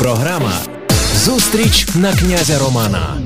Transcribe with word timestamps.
Програма 0.00 0.52
Зустріч 1.14 1.86
на 1.94 2.12
князя 2.12 2.58
Романа. 2.58 3.16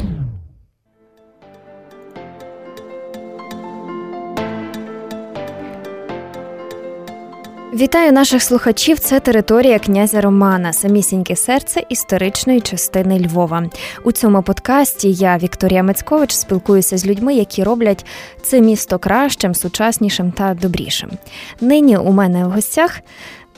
Вітаю 7.75 8.12
наших 8.12 8.43
слухачів. 8.43 8.98
Це 8.98 9.21
територія 9.21 9.79
князя 9.79 10.21
Романа, 10.21 10.73
самісіньке 10.73 11.37
серце 11.37 11.82
історичної 11.89 12.61
частини 12.61 13.20
Львова. 13.20 13.70
У 14.04 14.12
цьому 14.12 14.43
подкасті 14.43 15.12
я, 15.12 15.38
Вікторія 15.38 15.82
Мецькович, 15.82 16.32
спілкуюся 16.32 16.98
з 16.98 17.06
людьми, 17.06 17.34
які 17.34 17.64
роблять 17.64 18.06
це 18.43 18.61
місто 18.61 18.98
кращим, 18.98 19.54
сучаснішим 19.54 20.32
та 20.32 20.54
добрішим. 20.54 21.11
Нині 21.61 21.96
у 21.96 22.12
мене 22.12 22.46
в 22.46 22.50
гостях 22.50 23.00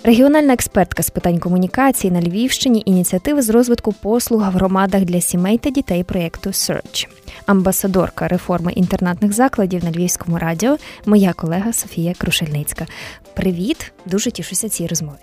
Регіональна 0.05 0.53
експертка 0.53 1.03
з 1.03 1.11
питань 1.11 1.39
комунікації 1.39 2.11
на 2.11 2.21
Львівщині, 2.21 2.83
ініціативи 2.87 3.43
з 3.43 3.51
розвитку 3.51 3.93
послуг 3.93 4.41
в 4.41 4.45
громадах 4.45 5.05
для 5.05 5.21
сімей 5.21 5.59
та 5.59 5.71
дітей 5.71 6.05
проєкту 6.05 6.51
Search. 6.51 7.09
амбасадорка 7.47 8.29
реформи 8.29 8.73
інтернатних 8.73 9.33
закладів 9.33 9.85
на 9.85 9.91
Львівському 9.91 10.39
радіо, 10.39 10.77
моя 11.07 11.33
колега 11.33 11.73
Софія 11.73 12.15
Крушельницька. 12.19 12.87
Привіт, 13.35 13.93
дуже 14.07 14.31
тішуся 14.31 14.69
цій 14.69 14.87
розмові. 14.87 15.17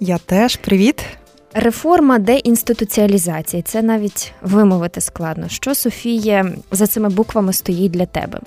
Я 0.00 0.18
теж 0.18 0.56
привіт. 0.56 1.04
Реформа 1.56 2.18
деінституціалізації 2.18 3.62
це 3.62 3.82
навіть 3.82 4.32
вимовити 4.42 5.00
складно. 5.00 5.48
Що 5.48 5.74
Софія 5.74 6.52
за 6.70 6.86
цими 6.86 7.08
буквами 7.08 7.52
стоїть 7.52 7.92
для 7.92 8.06
тебе? 8.06 8.40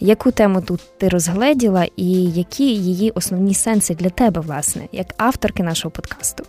Яку 0.00 0.30
тему 0.30 0.60
тут 0.60 0.80
ти 0.98 1.08
розгледіла, 1.08 1.86
і 1.96 2.12
які 2.24 2.64
її 2.64 3.10
основні 3.10 3.54
сенси 3.54 3.94
для 3.94 4.10
тебе, 4.10 4.40
власне, 4.40 4.88
як 4.92 5.06
авторки 5.16 5.62
нашого 5.62 5.90
подкасту? 5.90 6.44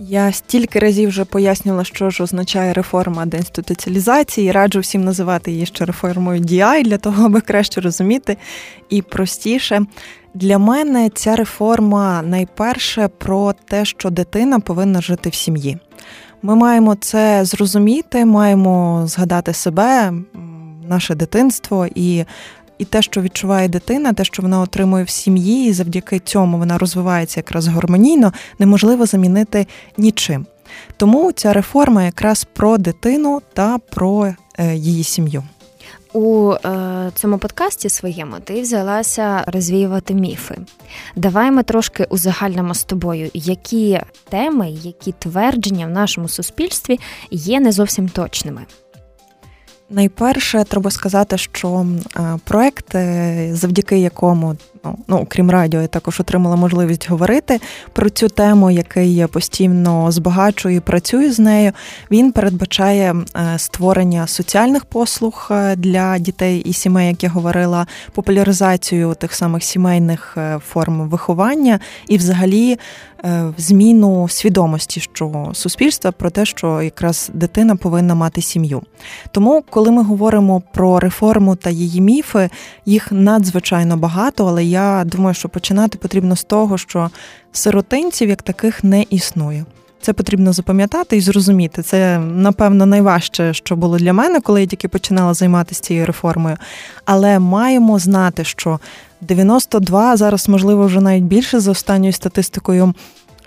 Я 0.00 0.32
стільки 0.32 0.78
разів 0.78 1.08
вже 1.08 1.24
пояснювала, 1.24 1.84
що 1.84 2.10
ж 2.10 2.22
означає 2.22 2.72
реформа 2.72 3.26
деінституціалізації. 3.26 4.52
Раджу 4.52 4.80
всім 4.80 5.04
називати 5.04 5.52
її 5.52 5.66
ще 5.66 5.84
реформою 5.84 6.40
DI, 6.40 6.82
для 6.84 6.98
того, 6.98 7.26
аби 7.26 7.40
краще 7.40 7.80
розуміти 7.80 8.36
і 8.88 9.02
простіше. 9.02 9.82
Для 10.34 10.58
мене 10.58 11.10
ця 11.14 11.36
реформа 11.36 12.22
найперше 12.22 13.08
про 13.08 13.54
те, 13.64 13.84
що 13.84 14.10
дитина 14.10 14.60
повинна 14.60 15.00
жити 15.00 15.28
в 15.28 15.34
сім'ї. 15.34 15.78
Ми 16.42 16.54
маємо 16.54 16.94
це 16.94 17.44
зрозуміти, 17.44 18.24
маємо 18.24 19.02
згадати 19.06 19.52
себе, 19.52 20.12
наше 20.88 21.14
дитинство 21.14 21.86
і. 21.94 22.24
І 22.78 22.84
те, 22.84 23.02
що 23.02 23.20
відчуває 23.20 23.68
дитина, 23.68 24.12
те, 24.12 24.24
що 24.24 24.42
вона 24.42 24.60
отримує 24.60 25.04
в 25.04 25.10
сім'ї, 25.10 25.68
і 25.68 25.72
завдяки 25.72 26.18
цьому 26.18 26.58
вона 26.58 26.78
розвивається 26.78 27.40
якраз 27.40 27.68
гармонійно, 27.68 28.32
неможливо 28.58 29.06
замінити 29.06 29.66
нічим. 29.96 30.46
Тому 30.96 31.32
ця 31.32 31.52
реформа 31.52 32.04
якраз 32.04 32.44
про 32.44 32.78
дитину 32.78 33.42
та 33.54 33.78
про 33.78 34.34
е, 34.58 34.74
її 34.74 35.04
сім'ю. 35.04 35.42
У 36.12 36.52
е, 36.52 37.10
цьому 37.14 37.38
подкасті 37.38 37.88
своєму 37.88 38.36
ти 38.44 38.60
взялася 38.60 39.44
розвіювати 39.46 40.14
міфи. 40.14 40.58
Давай 41.16 41.50
ми 41.50 41.62
трошки 41.62 42.04
узагальнимо 42.04 42.74
з 42.74 42.84
тобою, 42.84 43.30
які 43.34 44.00
теми, 44.28 44.70
які 44.70 45.12
твердження 45.12 45.86
в 45.86 45.90
нашому 45.90 46.28
суспільстві 46.28 47.00
є 47.30 47.60
не 47.60 47.72
зовсім 47.72 48.08
точними. 48.08 48.66
Найперше, 49.90 50.64
треба 50.64 50.90
сказати, 50.90 51.38
що 51.38 51.86
е, 52.16 52.20
проект, 52.44 52.94
е, 52.94 53.48
завдяки 53.52 53.98
якому 53.98 54.56
ну, 54.86 54.98
ну 55.08 55.16
окрім 55.16 55.50
радіо, 55.50 55.80
я 55.80 55.86
також 55.86 56.20
отримала 56.20 56.56
можливість 56.56 57.10
говорити 57.10 57.60
про 57.92 58.10
цю 58.10 58.28
тему, 58.28 58.70
який 58.70 59.14
я 59.14 59.28
постійно 59.28 60.12
збагачую 60.12 60.76
і 60.76 60.80
працюю 60.80 61.32
з 61.32 61.38
нею. 61.38 61.72
Він 62.10 62.32
передбачає 62.32 63.14
е, 63.14 63.58
створення 63.58 64.26
соціальних 64.26 64.84
послуг 64.84 65.50
для 65.76 66.18
дітей 66.18 66.60
і 66.60 66.72
сімей, 66.72 67.08
як 67.08 67.22
я 67.22 67.28
говорила, 67.28 67.86
популяризацію 68.12 69.14
тих 69.14 69.34
самих 69.34 69.64
сімейних 69.64 70.36
форм 70.60 71.08
виховання 71.08 71.80
і, 72.08 72.16
взагалі, 72.16 72.78
зміну 73.58 74.28
свідомості, 74.28 75.00
що 75.00 75.50
суспільства 75.52 76.12
про 76.12 76.30
те, 76.30 76.44
що 76.44 76.82
якраз 76.82 77.30
дитина 77.34 77.76
повинна 77.76 78.14
мати 78.14 78.42
сім'ю. 78.42 78.82
Тому 79.30 79.64
коли 79.70 79.90
ми 79.90 80.02
говоримо 80.02 80.62
про 80.72 81.00
реформу 81.00 81.56
та 81.56 81.70
її 81.70 82.00
міфи, 82.00 82.50
їх 82.86 83.12
надзвичайно 83.12 83.96
багато, 83.96 84.46
але 84.46 84.64
я 84.64 84.75
думаю, 85.06 85.34
що 85.34 85.48
починати 85.48 85.98
потрібно 85.98 86.36
з 86.36 86.44
того, 86.44 86.78
що 86.78 87.10
сиротинців 87.52 88.28
як 88.28 88.42
таких 88.42 88.84
не 88.84 89.02
існує. 89.10 89.64
Це 90.00 90.12
потрібно 90.12 90.52
запам'ятати 90.52 91.16
і 91.16 91.20
зрозуміти. 91.20 91.82
Це, 91.82 92.18
напевно, 92.18 92.86
найважче, 92.86 93.54
що 93.54 93.76
було 93.76 93.98
для 93.98 94.12
мене, 94.12 94.40
коли 94.40 94.60
я 94.60 94.66
тільки 94.66 94.88
починала 94.88 95.34
займатися 95.34 95.80
цією 95.80 96.06
реформою. 96.06 96.56
Але 97.04 97.38
маємо 97.38 97.98
знати, 97.98 98.44
що 98.44 98.80
92, 99.20 100.16
зараз, 100.16 100.48
можливо, 100.48 100.86
вже 100.86 101.00
навіть 101.00 101.24
більше 101.24 101.60
за 101.60 101.70
останньою 101.70 102.12
статистикою. 102.12 102.94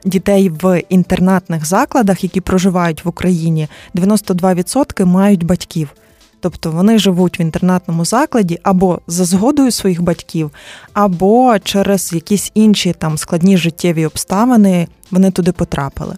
Дітей 0.06 0.50
в 0.50 0.82
інтернатних 0.90 1.66
закладах, 1.66 2.24
які 2.24 2.42
проживають 2.42 3.06
в 3.06 3.10
Україні, 3.10 3.68
92% 3.96 5.06
мають 5.06 5.44
батьків. 5.44 5.90
Тобто 6.40 6.72
вони 6.72 7.00
живуть 7.00 7.40
в 7.40 7.42
інтернатному 7.42 8.06
закладі 8.06 8.60
або 8.64 9.00
за 9.08 9.26
згодою 9.26 9.72
своїх 9.72 10.02
батьків, 10.02 10.52
або 10.94 11.60
через 11.64 12.14
якісь 12.14 12.52
інші 12.54 12.94
там 12.94 13.18
складні 13.18 13.58
життєві 13.58 14.06
обставини 14.06 14.88
вони 15.12 15.32
туди 15.32 15.52
потрапили. 15.52 16.16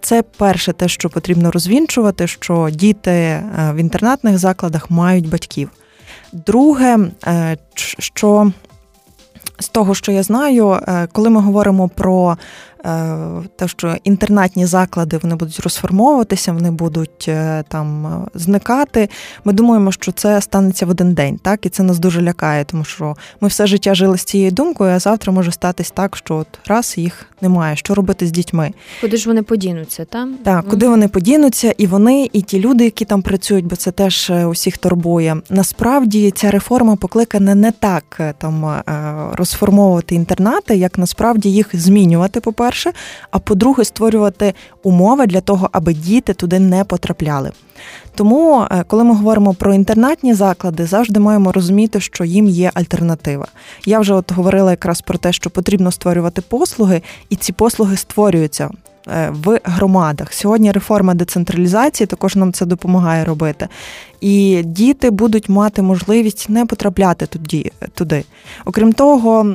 Це 0.00 0.22
перше 0.22 0.72
те, 0.72 0.88
що 0.88 1.10
потрібно 1.10 1.50
розвінчувати, 1.50 2.26
що 2.26 2.68
діти 2.70 3.10
е, 3.10 3.44
в 3.74 3.76
інтернатних 3.76 4.38
закладах 4.38 4.90
мають 4.90 5.28
батьків. 5.28 5.70
Друге, 6.32 6.98
е, 7.26 7.56
що 7.98 8.52
з 9.58 9.68
того, 9.68 9.94
що 9.94 10.12
я 10.12 10.22
знаю, 10.22 10.70
е, 10.70 11.08
коли 11.12 11.30
ми 11.30 11.40
говоримо 11.40 11.88
про 11.88 12.36
те, 13.56 13.68
що 13.68 13.96
інтернатні 14.04 14.66
заклади 14.66 15.18
вони 15.22 15.34
будуть 15.34 15.60
розформовуватися, 15.60 16.52
вони 16.52 16.70
будуть 16.70 17.24
е, 17.28 17.64
там 17.68 18.06
е, 18.06 18.10
зникати. 18.34 19.08
Ми 19.44 19.52
думаємо, 19.52 19.92
що 19.92 20.12
це 20.12 20.40
станеться 20.40 20.86
в 20.86 20.90
один 20.90 21.14
день, 21.14 21.38
так 21.42 21.66
і 21.66 21.68
це 21.68 21.82
нас 21.82 21.98
дуже 21.98 22.22
лякає, 22.22 22.64
тому 22.64 22.84
що 22.84 23.16
ми 23.40 23.48
все 23.48 23.66
життя 23.66 23.94
жили 23.94 24.18
з 24.18 24.24
цією 24.24 24.50
думкою, 24.50 24.90
а 24.90 24.98
завтра 24.98 25.32
може 25.32 25.52
статись 25.52 25.90
так, 25.90 26.16
що 26.16 26.36
от 26.36 26.46
раз 26.66 26.98
їх 26.98 27.26
немає. 27.40 27.76
Що 27.76 27.94
робити 27.94 28.26
з 28.26 28.30
дітьми? 28.30 28.72
Куди 29.00 29.16
ж 29.16 29.28
вони 29.28 29.42
подінуться? 29.42 30.04
Там 30.04 30.34
так, 30.44 30.68
куди 30.68 30.88
вони 30.88 31.08
подінуться, 31.08 31.74
і 31.78 31.86
вони, 31.86 32.30
і 32.32 32.42
ті 32.42 32.60
люди, 32.60 32.84
які 32.84 33.04
там 33.04 33.22
працюють, 33.22 33.66
бо 33.66 33.76
це 33.76 33.90
теж 33.90 34.32
усіх 34.46 34.78
турбує. 34.78 35.36
Насправді 35.50 36.30
ця 36.30 36.50
реформа 36.50 36.96
покликана 36.96 37.54
не 37.54 37.72
так 37.72 38.34
там 38.38 38.82
розформовувати 39.32 40.14
інтернати, 40.14 40.76
як 40.76 40.98
насправді 40.98 41.52
їх 41.52 41.68
змінювати. 41.72 42.40
По 42.40 42.52
перше 42.52 42.69
по-перше, 42.70 42.92
а 43.30 43.38
по-друге, 43.38 43.84
створювати 43.84 44.54
умови 44.82 45.26
для 45.26 45.40
того, 45.40 45.68
аби 45.72 45.94
діти 45.94 46.34
туди 46.34 46.58
не 46.58 46.84
потрапляли. 46.84 47.50
Тому, 48.14 48.66
е, 48.70 48.84
коли 48.86 49.04
ми 49.04 49.14
говоримо 49.14 49.54
про 49.54 49.74
інтернатні 49.74 50.34
заклади, 50.34 50.86
завжди 50.86 51.20
маємо 51.20 51.52
розуміти, 51.52 52.00
що 52.00 52.24
їм 52.24 52.48
є 52.48 52.70
альтернатива. 52.74 53.46
Я 53.86 54.00
вже 54.00 54.14
от 54.14 54.32
говорила 54.32 54.70
якраз 54.70 55.00
про 55.00 55.18
те, 55.18 55.32
що 55.32 55.50
потрібно 55.50 55.90
створювати 55.90 56.42
послуги, 56.42 57.02
і 57.30 57.36
ці 57.36 57.52
послуги 57.52 57.96
створюються. 57.96 58.70
Е, 59.08 59.32
в 59.44 59.60
громадах 59.64 60.32
сьогодні 60.32 60.72
реформа 60.72 61.14
децентралізації 61.14 62.06
також 62.06 62.36
нам 62.36 62.52
це 62.52 62.66
допомагає 62.66 63.24
робити 63.24 63.68
і 64.20 64.62
діти 64.64 65.10
будуть 65.10 65.48
мати 65.48 65.82
можливість 65.82 66.48
не 66.48 66.66
потрапляти 66.66 67.26
туди. 67.26 67.70
туди. 67.94 68.24
Окрім 68.64 68.92
того, 68.92 69.54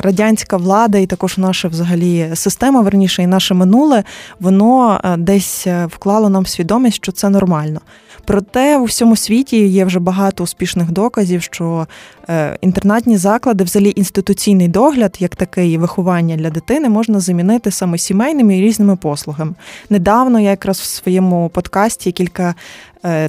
радянська 0.00 0.56
влада 0.56 0.98
і 0.98 1.06
також 1.06 1.38
наша 1.38 1.68
взагалі 1.68 2.30
система, 2.34 2.80
верніше, 2.80 3.22
і 3.22 3.26
наше 3.26 3.54
минуле, 3.54 4.04
воно 4.40 5.00
е, 5.04 5.16
десь 5.16 5.66
е, 5.66 5.86
вклало 5.86 6.28
нам 6.28 6.46
свідомість, 6.46 6.96
що 6.96 7.12
це 7.12 7.28
нормально. 7.28 7.80
Проте 8.26 8.78
у 8.78 8.84
всьому 8.84 9.16
світі 9.16 9.66
є 9.68 9.84
вже 9.84 9.98
багато 9.98 10.44
успішних 10.44 10.90
доказів, 10.90 11.42
що 11.42 11.86
е, 12.28 12.58
інтернатні 12.60 13.16
заклади, 13.16 13.64
взагалі 13.64 13.92
інституційний 13.96 14.68
догляд, 14.68 15.16
як 15.20 15.36
такий 15.36 15.78
виховання 15.78 16.36
для 16.36 16.50
дитини, 16.50 16.88
можна 16.88 17.20
замінити 17.20 17.70
саме 17.70 17.98
сімейними 17.98 18.58
і 18.58 18.60
різними 18.60 18.96
послугами. 18.96 19.54
Недавно 19.90 20.40
я 20.40 20.50
якраз 20.50 20.78
в 20.78 20.84
своєму 20.84 21.48
подкасті 21.48 22.12
кілька 22.12 22.54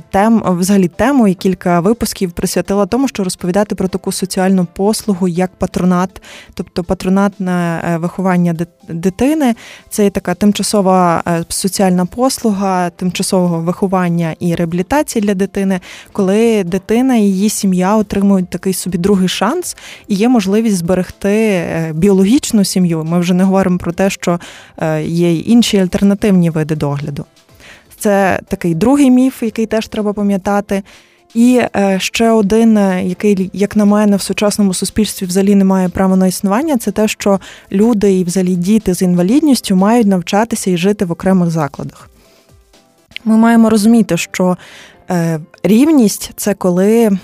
тем, 0.09 0.43
взагалі 0.45 0.87
тему 0.87 1.27
і 1.27 1.33
кілька 1.33 1.79
випусків 1.79 2.31
присвятила 2.31 2.85
тому, 2.85 3.07
що 3.07 3.23
розповідати 3.23 3.75
про 3.75 3.87
таку 3.87 4.11
соціальну 4.11 4.67
послугу, 4.73 5.27
як 5.27 5.51
патронат, 5.55 6.21
тобто 6.53 6.83
патронатне 6.83 7.81
е, 7.85 7.97
виховання 7.97 8.55
дитини. 8.89 9.55
Це 9.89 10.03
є 10.03 10.09
така 10.09 10.33
тимчасова 10.33 11.23
е, 11.27 11.45
соціальна 11.49 12.05
послуга, 12.05 12.89
тимчасового 12.89 13.59
виховання 13.59 14.35
і 14.39 14.55
реабілітації 14.55 15.21
для 15.21 15.33
дитини, 15.33 15.79
коли 16.11 16.63
дитина 16.63 17.15
і 17.15 17.21
її 17.21 17.49
сім'я 17.49 17.95
отримують 17.95 18.49
такий 18.49 18.73
собі 18.73 18.97
другий 18.97 19.27
шанс 19.27 19.77
і 20.07 20.15
є 20.15 20.29
можливість 20.29 20.77
зберегти 20.77 21.63
біологічну 21.93 22.63
сім'ю. 22.63 23.03
Ми 23.03 23.19
вже 23.19 23.33
не 23.33 23.43
говоримо 23.43 23.77
про 23.77 23.91
те, 23.91 24.09
що 24.09 24.39
є 25.01 25.35
інші 25.35 25.77
альтернативні 25.77 26.49
види 26.49 26.75
догляду. 26.75 27.25
Це 27.99 28.39
такий 28.47 28.75
другий 28.75 29.11
міф, 29.11 29.43
який 29.43 29.65
теж 29.65 29.87
треба 29.87 30.13
пам'ятати. 30.13 30.83
І 31.33 31.61
е, 31.75 31.97
ще 31.99 32.31
один, 32.31 32.77
е, 32.77 33.03
який, 33.05 33.49
як 33.53 33.75
на 33.75 33.85
мене, 33.85 34.15
в 34.15 34.21
сучасному 34.21 34.73
суспільстві 34.73 35.25
взагалі 35.25 35.55
не 35.55 35.65
має 35.65 35.89
права 35.89 36.15
на 36.15 36.27
існування, 36.27 36.77
це 36.77 36.91
те, 36.91 37.07
що 37.07 37.39
люди 37.71 38.13
і 38.13 38.23
взагалі 38.23 38.55
діти 38.55 38.93
з 38.93 39.01
інвалідністю 39.01 39.75
мають 39.75 40.07
навчатися 40.07 40.71
і 40.71 40.77
жити 40.77 41.05
в 41.05 41.11
окремих 41.11 41.49
закладах. 41.49 42.09
Ми 43.25 43.37
маємо 43.37 43.69
розуміти, 43.69 44.17
що 44.17 44.57
е, 45.09 45.39
рівність 45.63 46.31
це 46.35 46.53
коли 46.53 47.17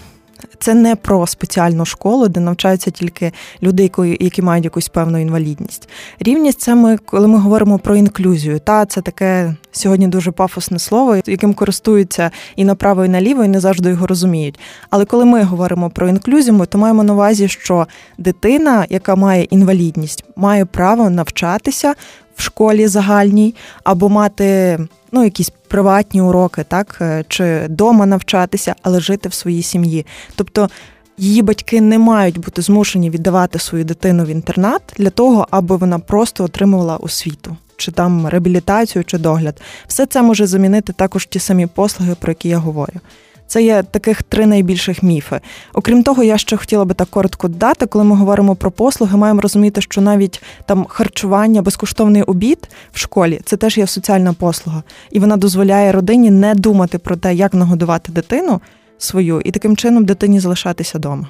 це 0.64 0.74
не 0.74 0.96
про 0.96 1.28
спеціальну 1.28 1.86
школу, 1.86 2.28
де 2.28 2.40
навчаються 2.40 2.92
тільки 2.92 3.32
люди, 3.64 3.92
які 4.20 4.42
мають 4.42 4.64
якусь 4.64 4.90
певну 4.90 5.18
інвалідність. 5.18 5.90
Рівність 6.20 6.62
це 6.62 6.76
ми, 6.76 6.98
коли 6.98 7.28
ми 7.28 7.38
говоримо 7.38 7.80
про 7.80 7.96
інклюзію. 7.96 8.60
Та 8.60 8.86
це 8.86 9.02
таке 9.02 9.56
сьогодні 9.72 10.08
дуже 10.08 10.32
пафосне 10.32 10.80
слово, 10.80 11.16
яким 11.26 11.54
користуються 11.54 12.32
і 12.56 12.66
направо, 12.66 13.06
і 13.06 13.10
наліво, 13.10 13.44
і 13.44 13.48
не 13.48 13.60
завжди 13.60 13.90
його 13.90 14.08
розуміють. 14.08 14.60
Але 14.90 15.06
коли 15.06 15.26
ми 15.26 15.44
говоримо 15.44 15.90
про 15.90 16.10
інклюзію, 16.10 16.54
ми 16.54 16.66
то 16.66 16.78
маємо 16.78 17.04
на 17.04 17.14
увазі, 17.14 17.48
що 17.48 17.88
дитина, 18.18 18.86
яка 18.90 19.16
має 19.16 19.44
інвалідність, 19.44 20.26
має 20.36 20.66
право 20.66 21.10
навчатися 21.10 21.94
в 22.36 22.42
школі 22.42 22.88
загальній 22.88 23.56
або 23.84 24.10
мати 24.10 24.80
ну, 25.12 25.24
якісь 25.24 25.52
приватні 25.68 26.22
уроки, 26.22 26.66
так, 26.68 26.98
е, 27.02 27.24
чи 27.28 27.60
вдома 27.66 28.06
навчатися, 28.06 28.76
але 28.82 29.00
жити 29.00 29.30
в 29.30 29.34
своїй 29.34 29.64
сім'ї. 29.64 30.06
Тобто 30.36 30.70
її 31.18 31.42
батьки 31.42 31.82
не 31.82 32.00
мають 32.00 32.40
бути 32.40 32.62
змушені 32.62 33.10
віддавати 33.10 33.60
свою 33.60 33.84
дитину 33.84 34.24
в 34.24 34.28
інтернат 34.28 34.82
для 34.98 35.10
того, 35.10 35.48
аби 35.52 35.76
вона 35.76 36.00
просто 36.00 36.44
отримувала 36.44 36.98
освіту. 36.98 37.58
Чи 37.78 37.92
там 37.92 38.28
реабілітацію, 38.28 39.04
чи 39.04 39.18
догляд, 39.18 39.62
все 39.88 40.06
це 40.06 40.22
може 40.22 40.48
замінити 40.48 40.94
також 40.94 41.26
ті 41.26 41.40
самі 41.40 41.68
послуги, 41.68 42.16
про 42.20 42.32
які 42.32 42.50
я 42.50 42.58
говорю. 42.58 43.00
Це 43.48 43.64
є 43.64 43.84
таких 43.84 44.24
три 44.24 44.46
найбільших 44.46 45.04
міфи. 45.04 45.40
Окрім 45.74 46.04
того, 46.04 46.24
я 46.24 46.38
ще 46.38 46.58
хотіла 46.58 46.86
би 46.86 46.94
так 46.94 47.10
коротко 47.10 47.48
додати, 47.48 47.86
коли 47.86 48.04
ми 48.04 48.16
говоримо 48.16 48.56
про 48.56 48.72
послуги, 48.72 49.18
маємо 49.18 49.42
розуміти, 49.42 49.82
що 49.82 50.02
навіть 50.02 50.42
там 50.66 50.86
харчування, 50.90 51.62
безкоштовний 51.62 52.24
обід 52.24 52.70
в 52.92 53.00
школі 53.00 53.42
це 53.46 53.58
теж 53.58 53.78
є 53.78 53.88
соціальна 53.88 54.34
послуга, 54.34 54.84
і 55.12 55.20
вона 55.20 55.38
дозволяє 55.38 55.92
родині 55.92 56.32
не 56.32 56.56
думати 56.56 56.98
про 56.98 57.16
те, 57.16 57.36
як 57.36 57.54
нагодувати 57.54 58.12
дитину 58.12 58.62
свою, 58.98 59.42
і 59.42 59.52
таким 59.52 59.78
чином 59.78 60.06
дитині 60.06 60.40
залишатися 60.40 60.98
вдома. 60.98 61.28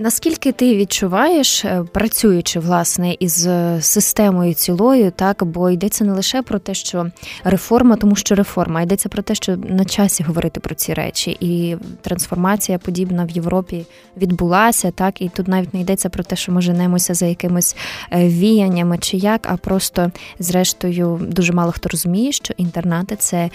Наскільки 0.00 0.52
ти 0.52 0.76
відчуваєш, 0.76 1.64
е, 1.64 1.84
працюючи 1.92 2.60
власне 2.60 3.16
із 3.20 3.46
е, 3.46 3.78
системою 3.82 4.54
цілою, 4.54 5.10
так 5.10 5.44
бо 5.44 5.70
йдеться 5.70 6.04
не 6.04 6.12
лише 6.12 6.42
про 6.42 6.58
те, 6.58 6.74
що 6.74 7.10
реформа, 7.44 7.96
тому 7.96 8.16
що 8.16 8.34
реформа, 8.34 8.82
йдеться 8.82 9.08
про 9.08 9.22
те, 9.22 9.34
що 9.34 9.56
на 9.56 9.84
часі 9.84 10.22
говорити 10.22 10.60
про 10.60 10.74
ці 10.74 10.94
речі, 10.94 11.36
і 11.40 11.76
трансформація 12.00 12.78
подібна 12.78 13.24
в 13.24 13.30
Європі 13.30 13.86
відбулася, 14.16 14.90
так 14.90 15.22
і 15.22 15.28
тут 15.28 15.48
навіть 15.48 15.74
не 15.74 15.80
йдеться 15.80 16.08
про 16.08 16.24
те, 16.24 16.36
що 16.36 16.52
ми 16.52 16.62
женемося 16.62 17.14
за 17.14 17.26
якимись 17.26 17.76
е, 18.12 18.28
віяннями 18.28 18.98
чи 18.98 19.16
як, 19.16 19.46
а 19.50 19.56
просто 19.56 20.10
зрештою 20.38 21.20
дуже 21.22 21.52
мало 21.52 21.72
хто 21.72 21.88
розуміє, 21.88 22.32
що 22.32 22.54
інтернати 22.56 23.16
це 23.16 23.50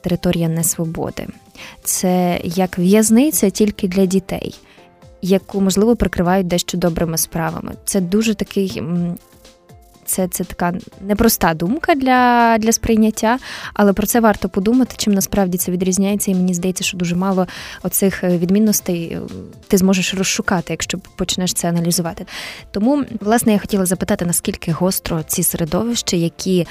територія 0.00 0.48
несвободи, 0.48 1.26
це 1.82 2.40
як 2.44 2.78
в'язниця 2.78 3.50
тільки 3.50 3.88
для 3.88 4.06
дітей 4.06 4.54
яку 5.26 5.60
можливо 5.60 5.96
прикривають 5.96 6.46
дещо 6.46 6.78
добрими 6.78 7.18
справами. 7.18 7.72
Це 7.84 8.00
дуже 8.00 8.34
такий. 8.34 8.82
Це 10.06 10.28
це 10.28 10.44
така 10.44 10.74
непроста 11.00 11.54
думка 11.54 11.94
для 11.94 12.56
для 12.58 12.72
сприйняття, 12.72 13.38
але 13.74 13.92
про 13.92 14.06
це 14.06 14.20
варто 14.20 14.48
подумати, 14.48 14.94
чим 14.96 15.14
насправді 15.14 15.58
це 15.58 15.72
відрізняється, 15.72 16.30
і 16.30 16.34
мені 16.34 16.54
здається, 16.54 16.84
що 16.84 16.98
дуже 16.98 17.16
мало 17.16 17.46
оцих 17.82 18.24
е, 18.24 18.38
відмінностей 18.38 19.04
е, 19.04 19.20
ти 19.68 19.76
зможеш 19.78 20.14
розшукати, 20.14 20.72
якщо 20.72 20.98
почнеш 21.16 21.52
це 21.52 21.68
аналізувати. 21.68 22.26
Тому, 22.70 23.04
власне, 23.20 23.52
я 23.52 23.58
хотіла 23.58 23.86
запитати, 23.86 24.24
наскільки 24.24 24.72
гостро 24.72 25.22
ці 25.22 25.42
середовища, 25.42 26.16
які 26.16 26.66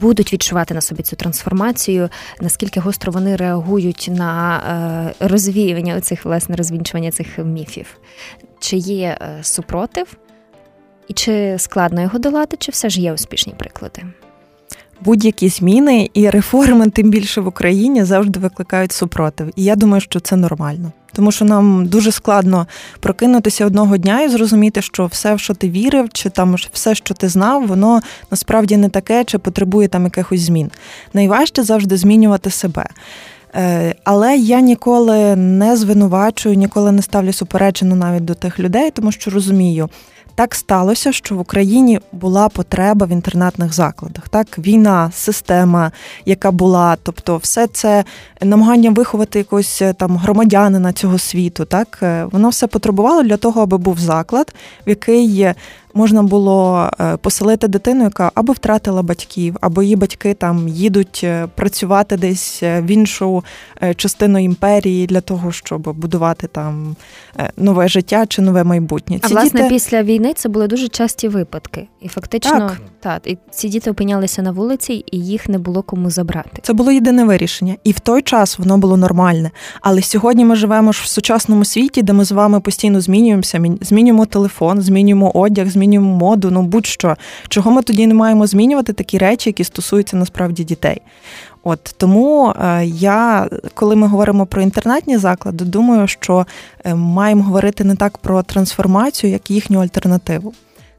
будуть 0.00 0.32
відчувати 0.32 0.74
на 0.74 0.80
собі 0.80 1.02
цю 1.02 1.16
трансформацію, 1.16 2.08
наскільки 2.40 2.80
гостро 2.80 3.12
вони 3.12 3.36
реагують 3.36 4.08
на 4.12 4.58
е, 5.20 5.26
розвіювання 5.28 6.00
цих 6.00 6.24
власне 6.24 6.56
розвінчування 6.56 7.10
цих 7.10 7.38
міфів, 7.38 7.86
чи 8.58 8.76
є 8.76 9.18
е, 9.20 9.38
супротив, 9.42 10.16
і 11.08 11.12
чи 11.12 11.56
складно 11.58 12.02
його 12.02 12.18
долати, 12.18 12.56
чи 12.56 12.72
все 12.72 12.88
ж 12.88 13.00
є 13.00 13.12
успішні 13.12 13.54
приклади? 13.58 14.02
Будь-які 15.00 15.48
зміни 15.48 16.10
і 16.14 16.30
реформи, 16.30 16.90
тим 16.90 17.10
більше 17.10 17.40
в 17.40 17.46
Україні, 17.46 18.04
завжди 18.04 18.40
викликають 18.40 18.92
супротив. 18.92 19.50
І 19.56 19.64
я 19.64 19.76
думаю, 19.76 20.00
що 20.00 20.20
це 20.20 20.36
нормально 20.36 20.92
тому 21.14 21.32
що 21.32 21.44
нам 21.44 21.86
дуже 21.86 22.12
складно 22.12 22.66
прокинутися 23.00 23.66
одного 23.66 23.96
дня 23.96 24.22
і 24.22 24.28
зрозуміти, 24.28 24.82
що 24.82 25.06
все, 25.06 25.34
в 25.34 25.40
що 25.40 25.54
ти 25.54 25.70
вірив, 25.70 26.08
чи 26.12 26.30
там 26.30 26.56
все, 26.72 26.94
що 26.94 27.14
ти 27.14 27.28
знав, 27.28 27.66
воно 27.66 28.00
насправді 28.30 28.76
не 28.76 28.88
таке, 28.88 29.24
чи 29.24 29.38
потребує 29.38 29.88
там 29.88 30.04
якихось 30.04 30.40
змін. 30.40 30.70
Найважче 31.14 31.62
завжди 31.62 31.96
змінювати 31.96 32.50
себе. 32.50 32.86
Е, 33.54 33.94
але 34.04 34.36
я 34.36 34.60
ніколи 34.60 35.36
не 35.36 35.76
звинувачую, 35.76 36.54
ніколи 36.54 36.92
не 36.92 37.02
ставлю 37.02 37.32
суперечину 37.32 37.94
навіть 37.94 38.24
до 38.24 38.34
тих 38.34 38.60
людей, 38.60 38.90
тому 38.90 39.12
що 39.12 39.30
розумію, 39.30 39.88
так 40.34 40.54
сталося, 40.54 41.12
що 41.12 41.34
в 41.34 41.40
Україні 41.40 42.00
була 42.12 42.48
потреба 42.48 43.06
в 43.06 43.10
інтернатних 43.10 43.72
закладах. 43.72 44.28
Так, 44.28 44.58
війна, 44.58 45.10
система, 45.14 45.92
яка 46.26 46.50
була, 46.50 46.96
тобто, 47.02 47.36
все 47.36 47.66
це 47.66 48.04
намагання 48.42 48.90
виховати 48.90 49.38
якогось 49.38 49.82
е, 49.82 49.92
там 49.92 50.16
громадянина 50.16 50.92
цього 50.92 51.18
світу. 51.18 51.64
Так, 51.64 51.98
е, 52.02 52.24
воно 52.24 52.48
все 52.48 52.66
потребувало 52.66 53.22
для 53.22 53.36
того, 53.36 53.62
аби 53.62 53.78
був 53.78 53.98
заклад, 53.98 54.54
в 54.86 54.88
який 54.88 55.54
можна 55.94 56.22
було 56.22 56.90
е, 57.00 57.16
поселити 57.16 57.68
дитину, 57.68 58.04
яка 58.04 58.30
або 58.34 58.52
втратила 58.52 59.02
батьків, 59.02 59.56
або 59.60 59.82
її 59.82 59.96
батьки 59.96 60.34
там 60.34 60.68
їдуть 60.68 61.20
е, 61.24 61.48
працювати 61.54 62.16
десь 62.16 62.62
е, 62.62 62.80
в 62.80 62.90
іншу 62.90 63.44
частину 63.96 64.38
імперії 64.38 65.06
для 65.06 65.20
того, 65.20 65.52
щоб 65.52 65.96
будувати 65.96 66.46
там 66.46 66.96
нове 67.56 67.88
життя 67.88 68.26
чи 68.26 68.42
нове 68.42 68.64
майбутнє. 68.64 69.18
Ці 69.18 69.24
а 69.24 69.28
власне 69.28 69.60
діти... 69.60 69.74
після 69.74 70.02
війни 70.02 70.32
це 70.36 70.48
були 70.48 70.66
дуже 70.66 70.88
часті 70.88 71.28
випадки, 71.28 71.88
і 72.00 72.08
фактично 72.08 72.58
так. 72.58 72.80
так, 73.00 73.26
і 73.26 73.38
ці 73.50 73.68
діти 73.68 73.90
опинялися 73.90 74.42
на 74.42 74.52
вулиці, 74.52 75.04
і 75.12 75.18
їх 75.18 75.48
не 75.48 75.58
було 75.58 75.82
кому 75.82 76.10
забрати. 76.10 76.58
Це 76.62 76.72
було 76.72 76.92
єдине 76.92 77.24
вирішення, 77.24 77.76
і 77.84 77.92
в 77.92 78.00
той 78.00 78.22
час 78.22 78.58
воно 78.58 78.78
було 78.78 78.96
нормальне. 78.96 79.50
Але 79.80 80.02
сьогодні 80.02 80.44
ми 80.44 80.56
живемо 80.56 80.92
ж 80.92 81.02
в 81.04 81.06
сучасному 81.06 81.64
світі, 81.64 82.02
де 82.02 82.12
ми 82.12 82.24
з 82.24 82.32
вами 82.32 82.60
постійно 82.60 83.00
змінюємося. 83.00 83.60
змінюємо 83.80 84.26
телефон, 84.26 84.80
змінюємо 84.80 85.30
одяг. 85.34 85.68
змінюємо 85.68 85.83
змінюємо 85.84 86.16
моду, 86.16 86.50
ну 86.50 86.62
будь-що. 86.62 87.16
Чого 87.48 87.70
ми 87.70 87.82
тоді 87.82 88.06
не 88.06 88.14
маємо 88.14 88.46
змінювати 88.46 88.92
такі 88.92 89.18
речі, 89.18 89.48
які 89.48 89.64
стосуються 89.64 90.16
насправді 90.16 90.64
дітей? 90.64 91.02
От 91.64 91.94
тому 91.96 92.48
е, 92.48 92.84
я, 92.86 93.48
коли 93.74 93.96
ми 93.96 94.06
говоримо 94.06 94.46
про 94.46 94.62
інтернатні 94.62 95.18
заклади, 95.18 95.64
думаю, 95.64 96.08
що 96.08 96.46
е, 96.84 96.94
маємо 96.94 97.42
говорити 97.42 97.84
не 97.84 97.96
так 97.96 98.18
про 98.18 98.42
трансформацію, 98.42 99.32
як 99.32 99.50
їхню 99.50 99.80
альтернативу. 99.80 100.54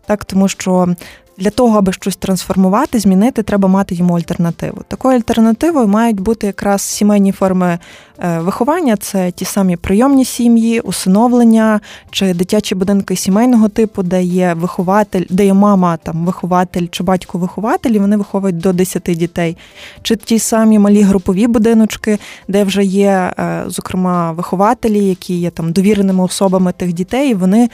Так, 0.05 0.25
тому 0.25 0.47
що 0.47 0.95
для 1.37 1.49
того, 1.49 1.77
аби 1.77 1.93
щось 1.93 2.15
трансформувати, 2.15 2.99
змінити, 2.99 3.43
треба 3.43 3.67
мати 3.67 3.95
йому 3.95 4.13
альтернативу. 4.15 4.81
Такою 4.87 5.15
альтернативою 5.15 5.87
мають 5.87 6.19
бути 6.19 6.47
якраз 6.47 6.81
сімейні 6.81 7.31
форми 7.31 7.79
е, 8.19 8.39
виховання: 8.39 8.97
це 8.97 9.31
ті 9.31 9.45
самі 9.45 9.77
прийомні 9.77 10.25
сім'ї, 10.25 10.79
усиновлення 10.79 11.79
чи 12.11 12.33
дитячі 12.33 12.75
будинки 12.75 13.15
сімейного 13.15 13.69
типу, 13.69 14.03
де 14.03 14.23
є 14.23 14.53
вихователь, 14.53 15.23
де 15.29 15.45
є 15.45 15.53
мама, 15.53 15.97
там 15.97 16.25
вихователь 16.25 16.87
чи 16.91 17.03
батько-вихователь, 17.03 17.91
і 17.91 17.99
вони 17.99 18.17
виховують 18.17 18.57
до 18.57 18.73
10 18.73 19.03
дітей, 19.03 19.57
чи 20.01 20.15
ті 20.15 20.39
самі 20.39 20.79
малі 20.79 21.01
групові 21.01 21.47
будиночки, 21.47 22.19
де 22.47 22.63
вже 22.63 22.83
є, 22.83 23.33
е, 23.39 23.63
зокрема, 23.67 24.31
вихователі, 24.31 25.05
які 25.05 25.39
є 25.39 25.49
там 25.49 25.71
довіреними 25.71 26.23
особами 26.23 26.71
тих 26.71 26.93
дітей, 26.93 27.31
і 27.31 27.33
вони 27.33 27.69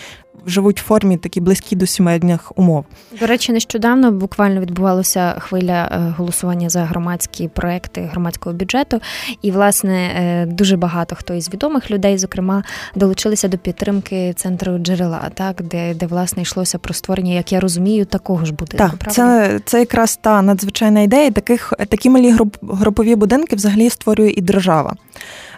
живуть 0.45 0.81
в 0.81 0.83
формі 0.83 1.17
такі 1.17 1.41
близькі 1.41 1.75
до 1.75 1.85
сімейних 1.85 2.57
умов. 2.57 2.85
До 3.19 3.25
речі, 3.25 3.51
нещодавно 3.51 4.11
буквально 4.11 4.61
відбувалося 4.61 5.35
хвиля 5.39 5.89
е, 5.91 6.13
голосування 6.17 6.69
за 6.69 6.85
громадські 6.85 7.47
проекти 7.47 8.01
громадського 8.01 8.55
бюджету, 8.55 9.01
і 9.41 9.51
власне 9.51 10.11
е, 10.15 10.45
дуже 10.45 10.77
багато 10.77 11.15
хто 11.15 11.33
із 11.33 11.53
відомих 11.53 11.91
людей, 11.91 12.17
зокрема, 12.17 12.63
долучилися 12.95 13.47
до 13.47 13.57
підтримки 13.57 14.33
центру 14.33 14.77
джерела, 14.77 15.29
так 15.33 15.61
де 15.61 15.93
де 15.93 16.05
власне 16.05 16.41
йшлося 16.41 16.77
про 16.77 16.93
створення, 16.93 17.33
як 17.33 17.51
я 17.51 17.59
розумію, 17.59 18.05
такого 18.05 18.45
ж 18.45 18.53
будинку. 18.53 18.77
Так, 18.77 18.97
правда? 18.97 19.11
це 19.11 19.59
це 19.65 19.79
якраз 19.79 20.19
та 20.21 20.41
надзвичайна 20.41 21.01
ідея. 21.01 21.31
Таких 21.31 21.73
такі 21.89 22.09
малі 22.09 22.31
груп, 22.31 22.57
групові 22.61 23.15
будинки 23.15 23.55
взагалі 23.55 23.89
створює 23.89 24.29
і 24.29 24.41
держава. 24.41 24.95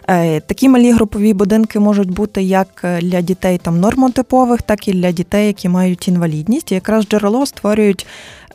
Е, 0.08 0.40
такі 0.40 0.68
малі 0.68 0.92
групові 0.92 1.32
будинки 1.32 1.80
можуть 1.80 2.10
бути 2.10 2.42
як 2.42 2.80
е, 2.84 3.00
для 3.00 3.20
дітей 3.20 3.58
там 3.58 3.80
нормотипових, 3.80 4.62
так 4.62 4.88
і 4.88 4.92
для 4.92 5.12
дітей, 5.12 5.46
які 5.46 5.68
мають 5.68 6.08
інвалідність. 6.08 6.72
І 6.72 6.74
якраз 6.74 7.04
джерело 7.04 7.46
створюють. 7.46 8.06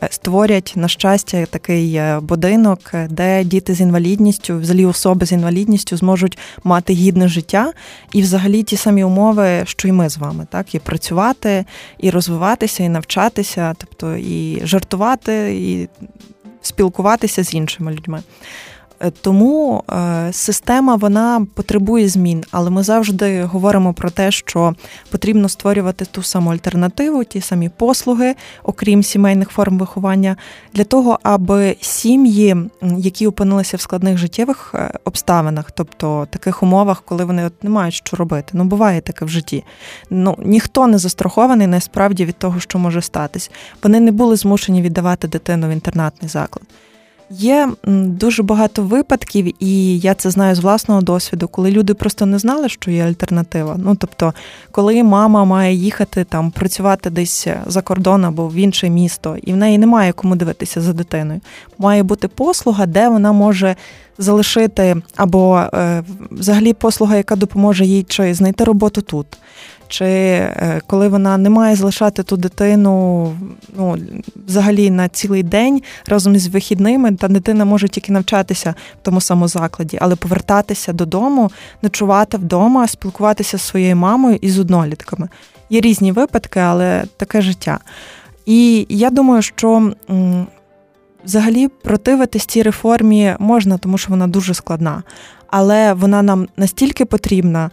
Е, 0.02 0.08
створять 0.10 0.72
на 0.76 0.88
щастя 0.88 1.46
такий 1.46 2.00
будинок, 2.20 2.94
де 3.10 3.44
діти 3.44 3.74
з 3.74 3.80
інвалідністю, 3.80 4.58
взагалі 4.58 4.86
особи 4.86 5.26
з 5.26 5.32
інвалідністю 5.32 5.96
зможуть 5.96 6.38
мати 6.64 6.92
гідне 6.92 7.28
життя 7.28 7.72
і, 8.12 8.22
взагалі, 8.22 8.62
ті 8.62 8.76
самі 8.76 9.04
умови, 9.04 9.62
що 9.64 9.88
й 9.88 9.92
ми 9.92 10.08
з 10.08 10.18
вами, 10.18 10.46
так 10.50 10.74
і 10.74 10.78
працювати, 10.78 11.64
і 11.98 12.10
розвиватися, 12.10 12.82
і 12.82 12.88
навчатися, 12.88 13.74
тобто 13.78 14.16
і 14.16 14.60
жартувати, 14.64 15.54
і 15.54 15.88
спілкуватися 16.62 17.44
з 17.44 17.54
іншими 17.54 17.92
людьми. 17.92 18.22
Е, 19.02 19.10
тому 19.10 19.84
е, 19.90 20.32
система 20.32 20.94
вона 20.96 21.46
потребує 21.54 22.08
змін, 22.08 22.44
але 22.50 22.70
ми 22.70 22.82
завжди 22.82 23.42
говоримо 23.42 23.94
про 23.94 24.10
те, 24.10 24.30
що 24.30 24.74
потрібно 25.10 25.48
створювати 25.48 26.04
ту 26.04 26.22
саму 26.22 26.50
альтернативу, 26.50 27.24
ті 27.24 27.40
самі 27.40 27.68
послуги, 27.68 28.34
окрім 28.62 29.02
сімейних 29.02 29.50
форм 29.50 29.78
виховання, 29.78 30.36
для 30.74 30.84
того, 30.84 31.18
аби 31.22 31.76
сім'ї, 31.80 32.56
які 32.98 33.26
опинилися 33.26 33.76
в 33.76 33.80
складних 33.80 34.18
життєвих 34.18 34.72
е, 34.74 34.92
обставинах, 35.04 35.70
тобто 35.70 36.26
таких 36.30 36.62
умовах, 36.62 37.02
коли 37.02 37.24
вони 37.24 37.46
от 37.46 37.64
не 37.64 37.70
мають 37.70 37.94
що 37.94 38.16
робити, 38.16 38.50
ну 38.52 38.64
буває 38.64 39.00
таке 39.00 39.24
в 39.24 39.28
житті. 39.28 39.64
Ну 40.10 40.36
ніхто 40.38 40.86
не 40.86 40.98
застрахований 40.98 41.66
насправді 41.66 42.24
від 42.24 42.36
того, 42.36 42.60
що 42.60 42.78
може 42.78 43.02
статись. 43.02 43.50
Вони 43.82 44.00
не 44.00 44.12
були 44.12 44.36
змушені 44.36 44.82
віддавати 44.82 45.28
дитину 45.28 45.68
в 45.68 45.70
інтернатний 45.70 46.28
заклад. 46.28 46.64
Є 47.32 47.68
дуже 47.84 48.42
багато 48.42 48.82
випадків, 48.82 49.54
і 49.64 49.98
я 49.98 50.14
це 50.14 50.30
знаю 50.30 50.54
з 50.54 50.58
власного 50.58 51.00
досвіду, 51.00 51.48
коли 51.48 51.70
люди 51.70 51.94
просто 51.94 52.26
не 52.26 52.38
знали, 52.38 52.68
що 52.68 52.90
є 52.90 53.04
альтернатива. 53.04 53.76
Ну 53.78 53.94
тобто, 53.94 54.34
коли 54.70 55.02
мама 55.02 55.44
має 55.44 55.74
їхати 55.74 56.24
там 56.24 56.50
працювати 56.50 57.10
десь 57.10 57.48
за 57.66 57.82
кордон 57.82 58.24
або 58.24 58.48
в 58.48 58.54
інше 58.54 58.90
місто, 58.90 59.36
і 59.42 59.52
в 59.52 59.56
неї 59.56 59.78
немає 59.78 60.12
кому 60.12 60.36
дивитися 60.36 60.80
за 60.80 60.92
дитиною, 60.92 61.40
має 61.78 62.02
бути 62.02 62.28
послуга, 62.28 62.86
де 62.86 63.08
вона 63.08 63.32
може 63.32 63.76
залишити, 64.18 64.96
або 65.16 65.58
е, 65.74 66.02
взагалі 66.30 66.72
послуга, 66.72 67.16
яка 67.16 67.36
допоможе 67.36 67.86
їй 67.86 68.02
чи 68.02 68.34
знайти 68.34 68.64
роботу 68.64 69.02
тут 69.02 69.26
чи 69.90 70.04
е, 70.04 70.80
коли 70.86 71.08
вона 71.08 71.38
не 71.38 71.50
має 71.50 71.76
залишати 71.76 72.22
ту 72.22 72.36
дитину 72.36 73.32
ну, 73.76 73.96
взагалі 74.46 74.90
на 74.90 75.08
цілий 75.08 75.42
день 75.42 75.82
разом 76.06 76.34
із 76.34 76.46
вихідними, 76.46 77.12
та 77.12 77.28
дитина 77.28 77.64
може 77.64 77.88
тільки 77.88 78.12
навчатися 78.12 78.74
в 78.94 79.04
тому 79.04 79.20
самому 79.20 79.48
закладі, 79.48 79.98
але 80.00 80.16
повертатися 80.16 80.92
додому, 80.92 81.50
ночувати 81.82 82.36
вдома, 82.36 82.88
спілкуватися 82.88 83.58
з 83.58 83.62
своєю 83.62 83.96
мамою 83.96 84.38
і 84.40 84.50
з 84.50 84.58
однолітками. 84.58 85.28
Є 85.70 85.80
різні 85.80 86.12
випадки, 86.12 86.60
але 86.60 87.04
таке 87.16 87.42
життя. 87.42 87.78
І 88.46 88.86
я 88.88 89.10
думаю, 89.10 89.42
що. 89.42 89.92
Взагалі 91.24 91.68
противитись 91.68 92.46
цій 92.46 92.62
реформі 92.62 93.36
можна, 93.38 93.78
тому 93.78 93.98
що 93.98 94.10
вона 94.10 94.26
дуже 94.26 94.54
складна, 94.54 95.02
але 95.46 95.92
вона 95.92 96.22
нам 96.22 96.48
настільки 96.56 97.04
потрібна, 97.04 97.70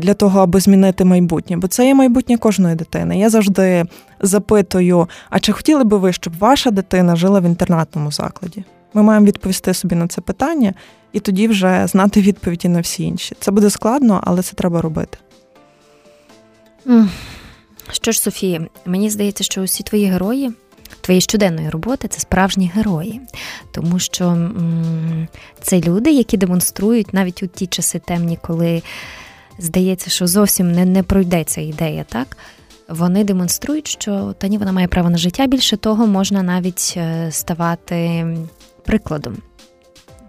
для 0.00 0.14
того, 0.14 0.40
аби 0.40 0.60
змінити 0.60 1.04
майбутнє, 1.04 1.56
бо 1.56 1.66
це 1.66 1.86
є 1.86 1.94
майбутнє 1.94 2.38
кожної 2.38 2.74
дитини. 2.74 3.18
Я 3.18 3.30
завжди 3.30 3.84
запитую: 4.20 5.08
а 5.30 5.40
чи 5.40 5.52
хотіли 5.52 5.84
би 5.84 5.98
ви, 5.98 6.12
щоб 6.12 6.38
ваша 6.38 6.70
дитина 6.70 7.16
жила 7.16 7.40
в 7.40 7.44
інтернатному 7.44 8.12
закладі? 8.12 8.64
Ми 8.94 9.02
маємо 9.02 9.26
відповісти 9.26 9.74
собі 9.74 9.94
на 9.94 10.08
це 10.08 10.20
питання 10.20 10.74
і 11.12 11.20
тоді 11.20 11.48
вже 11.48 11.86
знати 11.86 12.20
відповіді 12.20 12.68
на 12.68 12.80
всі 12.80 13.02
інші. 13.02 13.36
Це 13.40 13.50
буде 13.50 13.70
складно, 13.70 14.20
але 14.24 14.42
це 14.42 14.54
треба 14.54 14.80
робити. 14.80 15.18
Що 17.92 18.12
ж, 18.12 18.20
Софія, 18.20 18.66
мені 18.86 19.10
здається, 19.10 19.44
що 19.44 19.62
усі 19.62 19.82
твої 19.82 20.06
герої. 20.06 20.52
Твої 21.00 21.20
щоденної 21.20 21.70
роботи 21.70 22.08
це 22.08 22.20
справжні 22.20 22.70
герої, 22.74 23.20
тому 23.72 23.98
що 23.98 24.24
м- 24.24 25.28
це 25.60 25.80
люди, 25.80 26.10
які 26.10 26.36
демонструють 26.36 27.14
навіть 27.14 27.42
у 27.42 27.46
ті 27.46 27.66
часи 27.66 27.98
темні, 27.98 28.38
коли 28.42 28.82
здається, 29.58 30.10
що 30.10 30.26
зовсім 30.26 30.72
не 30.72 30.84
не 30.84 31.02
пройде 31.02 31.44
ця 31.44 31.60
ідея, 31.60 32.04
так? 32.08 32.36
Вони 32.88 33.24
демонструють, 33.24 33.88
що 33.88 34.34
та 34.38 34.48
ні, 34.48 34.58
вона 34.58 34.72
має 34.72 34.88
право 34.88 35.10
на 35.10 35.18
життя. 35.18 35.46
Більше 35.46 35.76
того, 35.76 36.06
можна 36.06 36.42
навіть 36.42 36.94
е, 36.96 37.28
ставати 37.32 38.26
прикладом, 38.84 39.36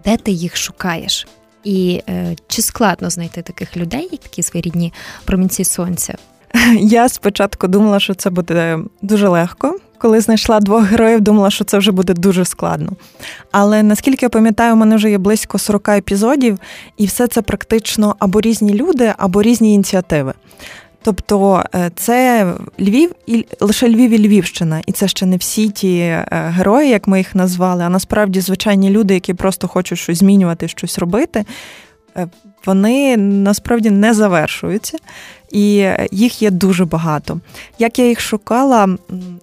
де 0.05 0.17
ти 0.17 0.31
їх 0.31 0.57
шукаєш. 0.57 1.27
І 1.63 2.01
е, 2.09 2.35
чи 2.47 2.61
складно 2.61 3.09
знайти 3.09 3.41
таких 3.41 3.77
людей, 3.77 4.19
такі 4.23 4.43
свої 4.43 4.61
рідні 4.61 4.93
промінці 5.25 5.63
сонця? 5.63 6.15
Я 6.79 7.09
спочатку 7.09 7.67
думала, 7.67 7.99
що 7.99 8.13
це 8.13 8.29
буде 8.29 8.79
дуже 9.01 9.27
легко, 9.27 9.79
коли 10.05 10.21
знайшла 10.21 10.59
двох 10.59 10.83
героїв, 10.83 11.21
думала, 11.21 11.49
що 11.49 11.63
це 11.63 11.77
вже 11.77 11.91
буде 11.91 12.13
дуже 12.13 12.45
складно. 12.45 12.91
Але 13.51 13.83
наскільки 13.83 14.25
я 14.25 14.29
пам'ятаю, 14.29 14.73
у 14.73 14.75
мене 14.75 14.95
вже 14.95 15.09
є 15.09 15.17
близько 15.17 15.57
40 15.57 15.89
епізодів, 15.89 16.59
і 16.97 17.05
все 17.05 17.27
це 17.27 17.41
практично 17.41 18.15
або 18.19 18.41
різні 18.41 18.73
люди, 18.73 19.13
або 19.17 19.41
різні 19.41 19.73
ініціативи. 19.73 20.33
Тобто 21.03 21.63
е, 21.75 21.91
це 21.95 22.47
Львів 22.79 23.11
і 23.27 23.45
лише 23.59 23.89
Львів 23.89 24.11
і 24.11 24.27
Львівщина, 24.27 24.81
і 24.87 24.91
це 24.91 25.07
ще 25.07 25.25
не 25.25 25.37
всі 25.37 25.69
ті 25.69 25.97
е, 25.97 26.25
герої, 26.31 26.89
як 26.89 27.07
ми 27.07 27.17
їх 27.17 27.35
назвали, 27.35 27.83
а 27.83 27.89
насправді 27.89 28.41
звичайні 28.41 28.89
люди, 28.89 29.13
які 29.13 29.33
просто 29.33 29.67
хочуть 29.67 29.99
щось 29.99 30.17
змінювати, 30.17 30.67
щось 30.67 30.99
робити. 30.99 31.45
Е, 32.17 32.27
вони 32.65 33.17
насправді 33.17 33.89
не 33.89 34.13
завершуються, 34.13 34.97
і 35.51 35.87
їх 36.11 36.41
є 36.41 36.51
дуже 36.51 36.85
багато. 36.85 37.39
Як 37.79 37.99
я 37.99 38.07
їх 38.07 38.19
шукала, 38.19 38.97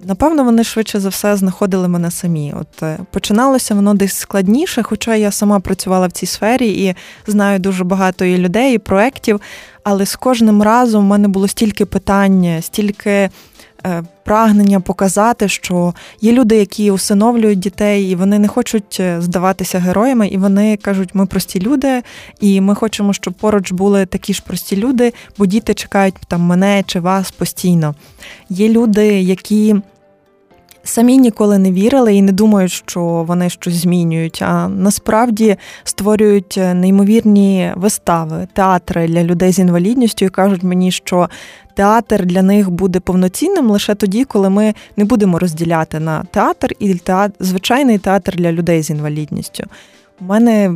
напевно, 0.05 0.45
вони 0.45 0.65
швидше 0.65 1.01
за 1.01 1.09
все 1.09 1.37
знаходили 1.37 1.89
мене 1.89 2.11
самі. 2.11 2.55
От 2.61 2.83
е, 2.83 2.99
починалося 3.11 3.75
воно 3.75 3.95
десь 3.95 4.17
складніше, 4.17 4.83
хоча 4.83 5.15
я 5.17 5.31
сама 5.31 5.61
працювала 5.61 6.07
в 6.07 6.13
цій 6.13 6.27
сфері 6.27 6.69
і 6.69 6.95
знаю 7.27 7.59
дуже 7.59 7.85
багато 7.85 8.25
і 8.25 8.39
людей, 8.39 8.75
і 8.75 8.79
проєктів, 8.79 9.41
але 9.85 10.07
з 10.07 10.17
кожним 10.17 10.63
разом 10.63 11.05
в 11.05 11.09
мене 11.09 11.29
було 11.29 11.49
стільки 11.49 11.87
питань, 11.87 12.63
стільки. 12.63 13.31
Е, 13.87 14.03
прагнення 14.25 14.81
показати, 14.81 15.49
що 15.49 15.95
є 16.21 16.33
люди, 16.33 16.57
які 16.57 16.91
усиновлюють 16.91 17.59
дітей, 17.59 18.11
і 18.11 18.15
вони 18.15 18.39
не 18.39 18.49
хочуть 18.49 18.97
е, 19.01 19.21
здаватися 19.21 19.79
героями, 19.79 20.29
і 20.29 20.37
вони 20.37 20.77
кажуть, 20.77 21.11
ми 21.15 21.27
прості 21.27 21.61
люди, 21.61 22.03
і 22.41 22.61
ми 22.61 22.75
хочемо, 22.75 23.13
щоб 23.13 23.35
поруч 23.35 23.73
були 23.73 24.07
такі 24.07 24.35
ж 24.35 24.43
прості 24.47 24.77
люди, 24.77 25.13
бо 25.39 25.47
діти 25.47 25.75
чекають 25.75 26.15
там 26.29 26.41
мене 26.41 26.85
чи 26.87 27.01
вас 27.01 27.31
постійно. 27.31 27.95
Є 28.49 28.69
люди, 28.69 29.21
які. 29.21 29.77
Самі 30.85 31.19
ніколи 31.19 31.59
не 31.59 31.73
вірили 31.73 32.15
і 32.15 32.23
не 32.23 32.33
думають, 32.33 32.73
що 32.73 33.01
вони 33.03 33.51
щось 33.51 33.75
змінюють, 33.75 34.43
а 34.43 34.69
насправді 34.69 35.57
створюють 35.85 36.59
е, 36.59 36.75
неймовірні 36.75 37.73
вистави, 37.77 38.49
театри 38.53 39.09
для 39.09 39.25
людей 39.25 39.53
з 39.53 39.59
інвалідністю 39.59 40.25
і 40.25 40.29
кажуть 40.29 40.63
мені, 40.63 40.91
що 40.91 41.29
театр 41.75 42.27
для 42.27 42.43
них 42.43 42.71
буде 42.71 43.01
повноцінним 43.01 43.71
лише 43.71 43.95
тоді, 43.95 44.25
коли 44.25 44.51
ми 44.51 44.75
не 44.97 45.05
будемо 45.05 45.39
розділяти 45.39 46.01
на 46.01 46.25
театр 46.31 46.73
і 46.79 46.95
театр, 46.95 47.35
звичайний 47.41 47.99
театр 47.99 48.37
для 48.37 48.53
людей 48.53 48.83
з 48.83 48.91
інвалідністю. 48.91 49.65
У 50.21 50.25
мене 50.25 50.75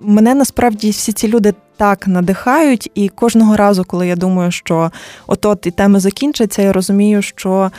мене 0.00 0.34
насправді 0.34 0.90
всі 0.90 1.12
ці 1.12 1.28
люди 1.28 1.54
так 1.76 2.06
надихають, 2.06 2.90
і 2.94 3.08
кожного 3.08 3.56
разу, 3.56 3.84
коли 3.84 4.06
я 4.06 4.16
думаю, 4.16 4.50
що 4.50 4.90
от-от 5.26 5.66
і 5.66 5.70
теми 5.70 6.00
закінчаться, 6.00 6.62
я 6.62 6.72
розумію, 6.72 7.22
що 7.22 7.70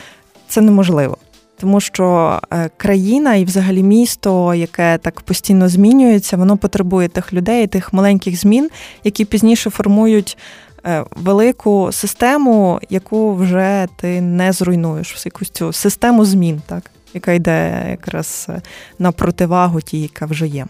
це 0.48 0.60
неможливо. 0.60 1.16
Тому 1.60 1.80
що 1.80 2.38
е, 2.52 2.70
країна 2.76 3.34
і, 3.34 3.44
взагалі, 3.44 3.82
місто, 3.82 4.54
яке 4.54 4.98
так 4.98 5.20
постійно 5.20 5.68
змінюється, 5.68 6.36
воно 6.36 6.56
потребує 6.56 7.08
тих 7.08 7.32
людей, 7.32 7.66
тих 7.66 7.92
маленьких 7.92 8.40
змін, 8.40 8.70
які 9.04 9.24
пізніше 9.24 9.70
формують 9.70 10.38
велику 11.16 11.92
систему, 11.92 12.80
яку 12.90 13.34
вже 13.34 13.88
ти 13.96 14.20
не 14.20 14.52
зруйнуєш, 14.52 15.26
якусь 15.26 15.50
цю 15.50 15.72
систему 15.72 16.24
змін, 16.24 16.62
так, 16.66 16.90
яка 17.14 17.32
йде 17.32 17.86
якраз 17.90 18.46
е, 18.48 18.62
на 18.98 19.12
противагу 19.12 19.80
тій, 19.80 20.00
яка 20.00 20.26
вже 20.26 20.46
є. 20.46 20.66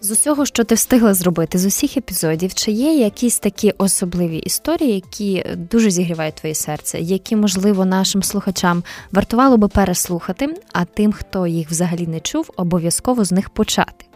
З 0.00 0.10
усього, 0.10 0.46
що 0.46 0.64
ти 0.64 0.74
встигла 0.74 1.14
зробити 1.14 1.58
з 1.58 1.66
усіх 1.66 1.96
епізодів, 1.96 2.54
чи 2.54 2.70
є 2.72 2.94
якісь 2.94 3.38
такі 3.38 3.74
особливі 3.78 4.36
історії, 4.38 4.94
які 4.94 5.44
дуже 5.56 5.90
зігрівають 5.90 6.34
твоє 6.34 6.54
серце, 6.54 7.00
які, 7.00 7.36
можливо, 7.36 7.84
нашим 7.84 8.22
слухачам 8.22 8.84
вартувало 9.12 9.56
би 9.56 9.68
переслухати, 9.68 10.54
а 10.72 10.84
тим, 10.84 11.12
хто 11.12 11.46
їх 11.46 11.70
взагалі 11.70 12.06
не 12.06 12.20
чув, 12.20 12.50
обов'язково 12.56 13.24
з 13.24 13.32
них 13.32 13.50
почати? 13.50 14.07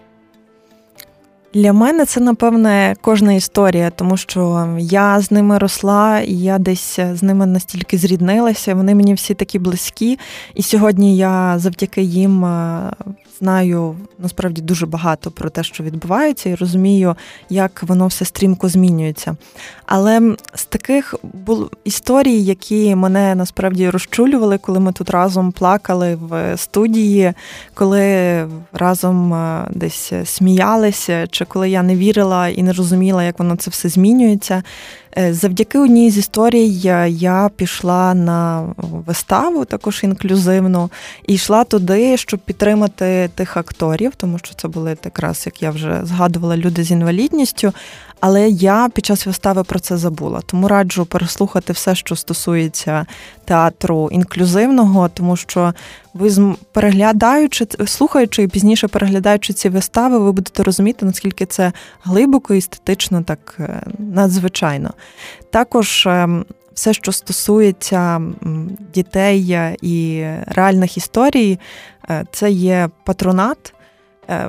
Для 1.54 1.72
мене 1.72 2.04
це, 2.04 2.20
напевне, 2.20 2.96
кожна 3.00 3.32
історія, 3.32 3.90
тому 3.90 4.16
що 4.16 4.68
я 4.80 5.20
з 5.20 5.30
ними 5.30 5.58
росла, 5.58 6.20
і 6.20 6.34
я 6.34 6.58
десь 6.58 7.00
з 7.12 7.22
ними 7.22 7.46
настільки 7.46 7.98
зріднилася. 7.98 8.74
Вони 8.74 8.94
мені 8.94 9.14
всі 9.14 9.34
такі 9.34 9.58
близькі. 9.58 10.18
І 10.54 10.62
сьогодні 10.62 11.16
я 11.16 11.58
завдяки 11.58 12.02
їм 12.02 12.44
знаю 13.42 13.96
насправді 14.18 14.62
дуже 14.62 14.86
багато 14.86 15.30
про 15.30 15.50
те, 15.50 15.62
що 15.62 15.84
відбувається, 15.84 16.48
і 16.48 16.54
розумію, 16.54 17.16
як 17.48 17.82
воно 17.82 18.06
все 18.06 18.24
стрімко 18.24 18.68
змінюється. 18.68 19.36
Але 19.86 20.36
з 20.54 20.64
таких 20.64 21.14
бул 21.22 21.70
історій, 21.84 22.42
які 22.42 22.94
мене 22.94 23.34
насправді 23.34 23.90
розчулювали, 23.90 24.58
коли 24.58 24.80
ми 24.80 24.92
тут 24.92 25.10
разом 25.10 25.52
плакали 25.52 26.14
в 26.14 26.56
студії, 26.56 27.32
коли 27.74 28.04
разом 28.72 29.34
десь 29.70 30.12
сміялися, 30.24 31.26
чи 31.30 31.44
коли 31.44 31.70
я 31.70 31.82
не 31.82 31.96
вірила 31.96 32.48
і 32.48 32.62
не 32.62 32.72
розуміла, 32.72 33.24
як 33.24 33.38
воно 33.38 33.56
це 33.56 33.70
все 33.70 33.88
змінюється. 33.88 34.62
Е, 35.18 35.34
завдяки 35.34 35.78
одній 35.78 36.10
з 36.10 36.18
історій 36.18 36.68
я 37.08 37.50
пішла 37.56 38.14
на 38.14 38.66
виставу, 39.06 39.64
також 39.64 40.00
інклюзивну, 40.04 40.90
і 41.26 41.34
йшла 41.34 41.64
туди, 41.64 42.16
щоб 42.16 42.40
підтримати 42.40 43.30
тих 43.34 43.56
акторів, 43.56 44.12
тому 44.16 44.38
що 44.38 44.54
це 44.54 44.68
були 44.68 44.96
якраз, 45.04 45.42
як 45.46 45.62
я 45.62 45.70
вже 45.70 46.00
згадувала, 46.04 46.56
люди 46.56 46.82
з 46.82 46.90
інвалідністю. 46.90 47.72
Але 48.22 48.48
я 48.48 48.88
під 48.94 49.06
час 49.06 49.26
вистави 49.26 49.64
про 49.64 49.78
це 49.78 49.96
забула. 49.96 50.40
Тому 50.46 50.68
раджу 50.68 51.06
переслухати 51.10 51.72
все, 51.72 51.94
що 51.94 52.16
стосується 52.16 53.06
театру 53.44 54.08
інклюзивного, 54.12 55.08
тому 55.08 55.36
що 55.36 55.74
ви 56.14 56.54
переглядаючи, 56.72 57.66
слухаючи 57.86 58.42
і 58.42 58.48
пізніше 58.48 58.88
переглядаючи 58.88 59.52
ці 59.52 59.68
вистави, 59.68 60.18
ви 60.18 60.32
будете 60.32 60.62
розуміти, 60.62 61.06
наскільки 61.06 61.46
це 61.46 61.72
глибоко 62.02 62.54
і 62.54 62.58
естетично, 62.58 63.22
так 63.22 63.56
е, 63.60 63.82
надзвичайно. 63.98 64.90
Також. 65.50 66.06
Ем, 66.06 66.44
все, 66.74 66.92
що 66.92 67.12
стосується 67.12 68.22
дітей 68.94 69.58
і 69.82 70.26
реальних 70.46 70.96
історій, 70.96 71.58
е, 72.10 72.24
це 72.32 72.50
є 72.50 72.88
патронат. 73.04 73.74
Е, 74.32 74.48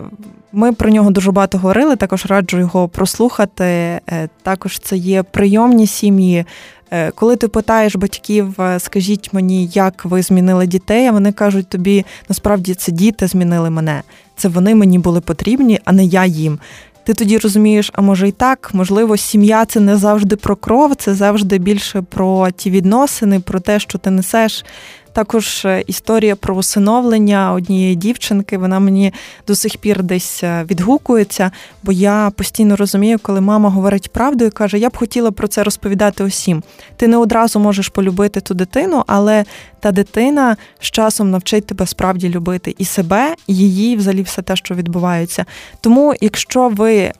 ми 0.51 0.73
про 0.73 0.89
нього 0.89 1.11
дуже 1.11 1.31
багато 1.31 1.57
говорили. 1.57 1.95
Також 1.95 2.25
раджу 2.25 2.59
його 2.59 2.87
прослухати. 2.87 3.63
Е, 3.63 4.29
також 4.43 4.79
це 4.79 4.97
є 4.97 5.23
прийомні 5.23 5.87
сім'ї. 5.87 6.45
Е, 6.91 7.11
коли 7.11 7.35
ти 7.35 7.47
питаєш 7.47 7.95
батьків, 7.95 8.59
скажіть 8.77 9.33
мені, 9.33 9.65
як 9.73 10.05
ви 10.05 10.21
змінили 10.21 10.67
дітей, 10.67 11.07
а 11.07 11.11
вони 11.11 11.31
кажуть 11.31 11.69
тобі, 11.69 12.05
насправді 12.29 12.73
це 12.73 12.91
діти 12.91 13.27
змінили 13.27 13.69
мене. 13.69 14.01
Це 14.35 14.47
вони 14.47 14.75
мені 14.75 14.99
були 14.99 15.21
потрібні, 15.21 15.79
а 15.85 15.91
не 15.91 16.05
я 16.05 16.25
їм. 16.25 16.59
Ти 17.05 17.13
тоді 17.13 17.37
розумієш, 17.37 17.91
а 17.93 18.01
може 18.01 18.27
і 18.27 18.31
так, 18.31 18.69
можливо, 18.73 19.17
сім'я 19.17 19.65
це 19.65 19.79
не 19.79 19.97
завжди 19.97 20.35
про 20.35 20.55
кров, 20.55 20.95
це 20.95 21.13
завжди 21.13 21.57
більше 21.57 22.01
про 22.01 22.51
ті 22.51 22.71
відносини, 22.71 23.39
про 23.39 23.59
те, 23.59 23.79
що 23.79 23.97
ти 23.97 24.09
несеш 24.09 24.65
також 25.13 25.65
е, 25.65 25.83
історія 25.87 26.35
про 26.35 26.55
усиновлення 26.55 27.53
однієї 27.53 27.95
дівчинки. 27.95 28.57
Вона 28.57 28.79
мені 28.79 29.13
до 29.47 29.55
сих 29.55 29.77
пір 29.77 30.03
десь 30.03 30.43
е, 30.43 30.65
відгукується, 30.69 31.51
бо 31.83 31.91
я 31.91 32.31
постійно 32.35 32.75
розумію, 32.75 33.19
коли 33.21 33.41
мама 33.41 33.69
говорить 33.69 34.11
правду 34.11 34.45
і 34.45 34.49
каже: 34.49 34.79
Я 34.79 34.89
б 34.89 34.97
хотіла 34.97 35.31
про 35.31 35.47
це 35.47 35.63
розповідати 35.63 36.23
усім. 36.23 36.63
Ти 36.97 37.07
не 37.07 37.17
одразу 37.17 37.59
можеш 37.59 37.89
полюбити 37.89 38.41
ту 38.41 38.53
дитину, 38.53 39.03
але 39.07 39.45
та 39.83 39.91
дитина 39.91 40.57
з 40.79 40.85
часом 40.85 41.31
навчить 41.31 41.65
тебе 41.65 41.87
справді 41.87 42.29
любити 42.29 42.75
і 42.77 42.85
себе, 42.85 43.35
і 43.47 43.55
її, 43.55 43.95
взагалі, 43.95 44.21
все 44.21 44.41
те, 44.41 44.55
що 44.55 44.75
відбувається. 44.75 45.45
Тому, 45.81 46.13
якщо 46.21 46.69
ви 46.69 47.11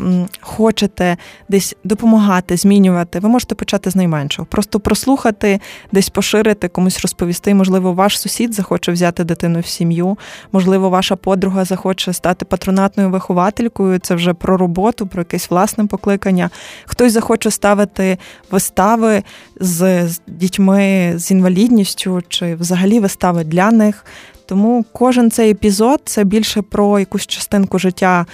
хочете 0.41 1.17
десь 1.49 1.75
допомагати, 1.83 2.57
змінювати, 2.57 3.19
ви 3.19 3.29
можете 3.29 3.55
почати 3.55 3.89
з 3.89 3.95
найменшого. 3.95 4.45
Просто 4.45 4.79
прослухати, 4.79 5.59
десь 5.91 6.09
поширити, 6.09 6.67
комусь 6.67 7.01
розповісти. 7.01 7.53
Можливо, 7.53 7.93
ваш 7.93 8.19
сусід 8.19 8.53
захоче 8.53 8.91
взяти 8.91 9.23
дитину 9.23 9.59
в 9.59 9.65
сім'ю, 9.65 10.17
можливо, 10.51 10.89
ваша 10.89 11.15
подруга 11.15 11.65
захоче 11.65 12.13
стати 12.13 12.45
патронатною 12.45 13.09
вихователькою. 13.09 13.99
Це 13.99 14.15
вже 14.15 14.33
про 14.33 14.57
роботу, 14.57 15.07
про 15.07 15.21
якесь 15.21 15.49
власне 15.49 15.85
покликання. 15.85 16.49
Хтось 16.85 17.13
захоче 17.13 17.51
ставити 17.51 18.17
вистави 18.51 19.23
з 19.59 20.07
дітьми 20.27 21.13
з 21.15 21.31
інвалідністю 21.31 22.21
чи 22.29 22.52
взагалі 22.55 22.99
вистави 22.99 23.43
для 23.43 23.71
них. 23.71 24.05
Тому 24.45 24.85
кожен 24.91 25.31
цей 25.31 25.51
епізод 25.51 26.01
це 26.05 26.23
більше 26.23 26.61
про 26.61 26.99
якусь 26.99 27.27
частинку 27.27 27.79
життя 27.79 28.25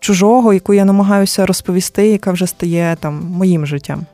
чужого, 0.00 0.52
яку 0.52 0.74
я 0.74 0.84
намагаюся 0.84 1.46
розповісти, 1.46 2.08
яка 2.08 2.32
вже 2.32 2.46
стає 2.46 2.96
там 3.00 3.26
моїм 3.30 3.66
життям. 3.66 4.06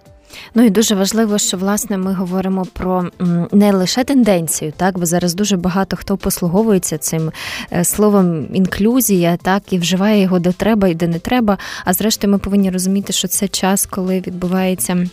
Ну 0.54 0.62
і 0.64 0.70
дуже 0.70 0.94
важливо, 0.94 1.38
що 1.38 1.56
власне 1.56 1.98
ми 1.98 2.12
говоримо 2.14 2.66
про 2.72 3.04
не 3.52 3.72
лише 3.72 4.04
тенденцію, 4.04 4.72
так 4.76 4.98
бо 4.98 5.06
зараз 5.06 5.34
дуже 5.34 5.56
багато 5.56 5.96
хто 5.96 6.16
послуговується 6.16 6.98
цим 6.98 7.32
е, 7.72 7.84
словом 7.84 8.46
інклюзія, 8.54 9.36
так 9.36 9.72
і 9.72 9.78
вживає 9.78 10.22
його 10.22 10.38
де 10.38 10.52
треба 10.52 10.88
і 10.88 10.94
де 10.94 11.08
не 11.08 11.18
треба. 11.18 11.58
А 11.84 11.92
зрештою, 11.92 12.32
ми 12.32 12.38
повинні 12.38 12.70
розуміти, 12.70 13.12
що 13.12 13.28
це 13.28 13.48
час, 13.48 13.86
коли 13.86 14.20
відбувається 14.20 15.06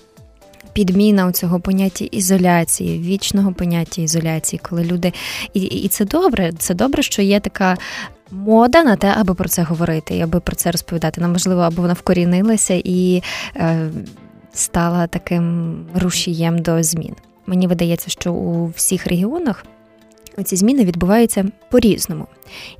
підміна 0.74 1.28
у 1.28 1.32
цього 1.32 1.60
поняття 1.60 2.06
ізоляції, 2.12 3.00
вічного 3.00 3.54
поняття 3.54 4.02
ізоляції, 4.02 4.60
коли 4.70 4.84
люди 4.84 5.14
і, 5.54 5.62
і 5.62 5.88
це 5.88 6.06
добре. 6.06 6.52
Це 6.58 6.74
добре, 6.74 7.04
що 7.04 7.22
є 7.22 7.40
така. 7.40 7.78
Мода 8.34 8.84
на 8.84 8.96
те, 8.96 9.14
аби 9.18 9.34
про 9.34 9.50
це 9.50 9.64
говорити, 9.64 10.16
і 10.16 10.22
аби 10.22 10.40
про 10.40 10.56
це 10.56 10.72
розповідати. 10.72 11.22
Нам 11.22 11.32
можливо, 11.32 11.62
аби 11.62 11.82
вона 11.82 11.94
вкорінилася 11.94 12.82
і 12.84 13.24
е, 13.56 13.90
стала 14.54 15.08
таким 15.08 15.76
рушієм 15.96 16.60
до 16.60 16.84
змін. 16.84 17.16
Мені 17.48 17.68
видається, 17.68 18.10
що 18.10 18.34
у 18.34 18.68
всіх 18.68 19.08
регіонах 19.08 19.66
ці 20.44 20.56
зміни 20.56 20.86
відбуваються 20.86 21.46
по-різному. 21.70 22.28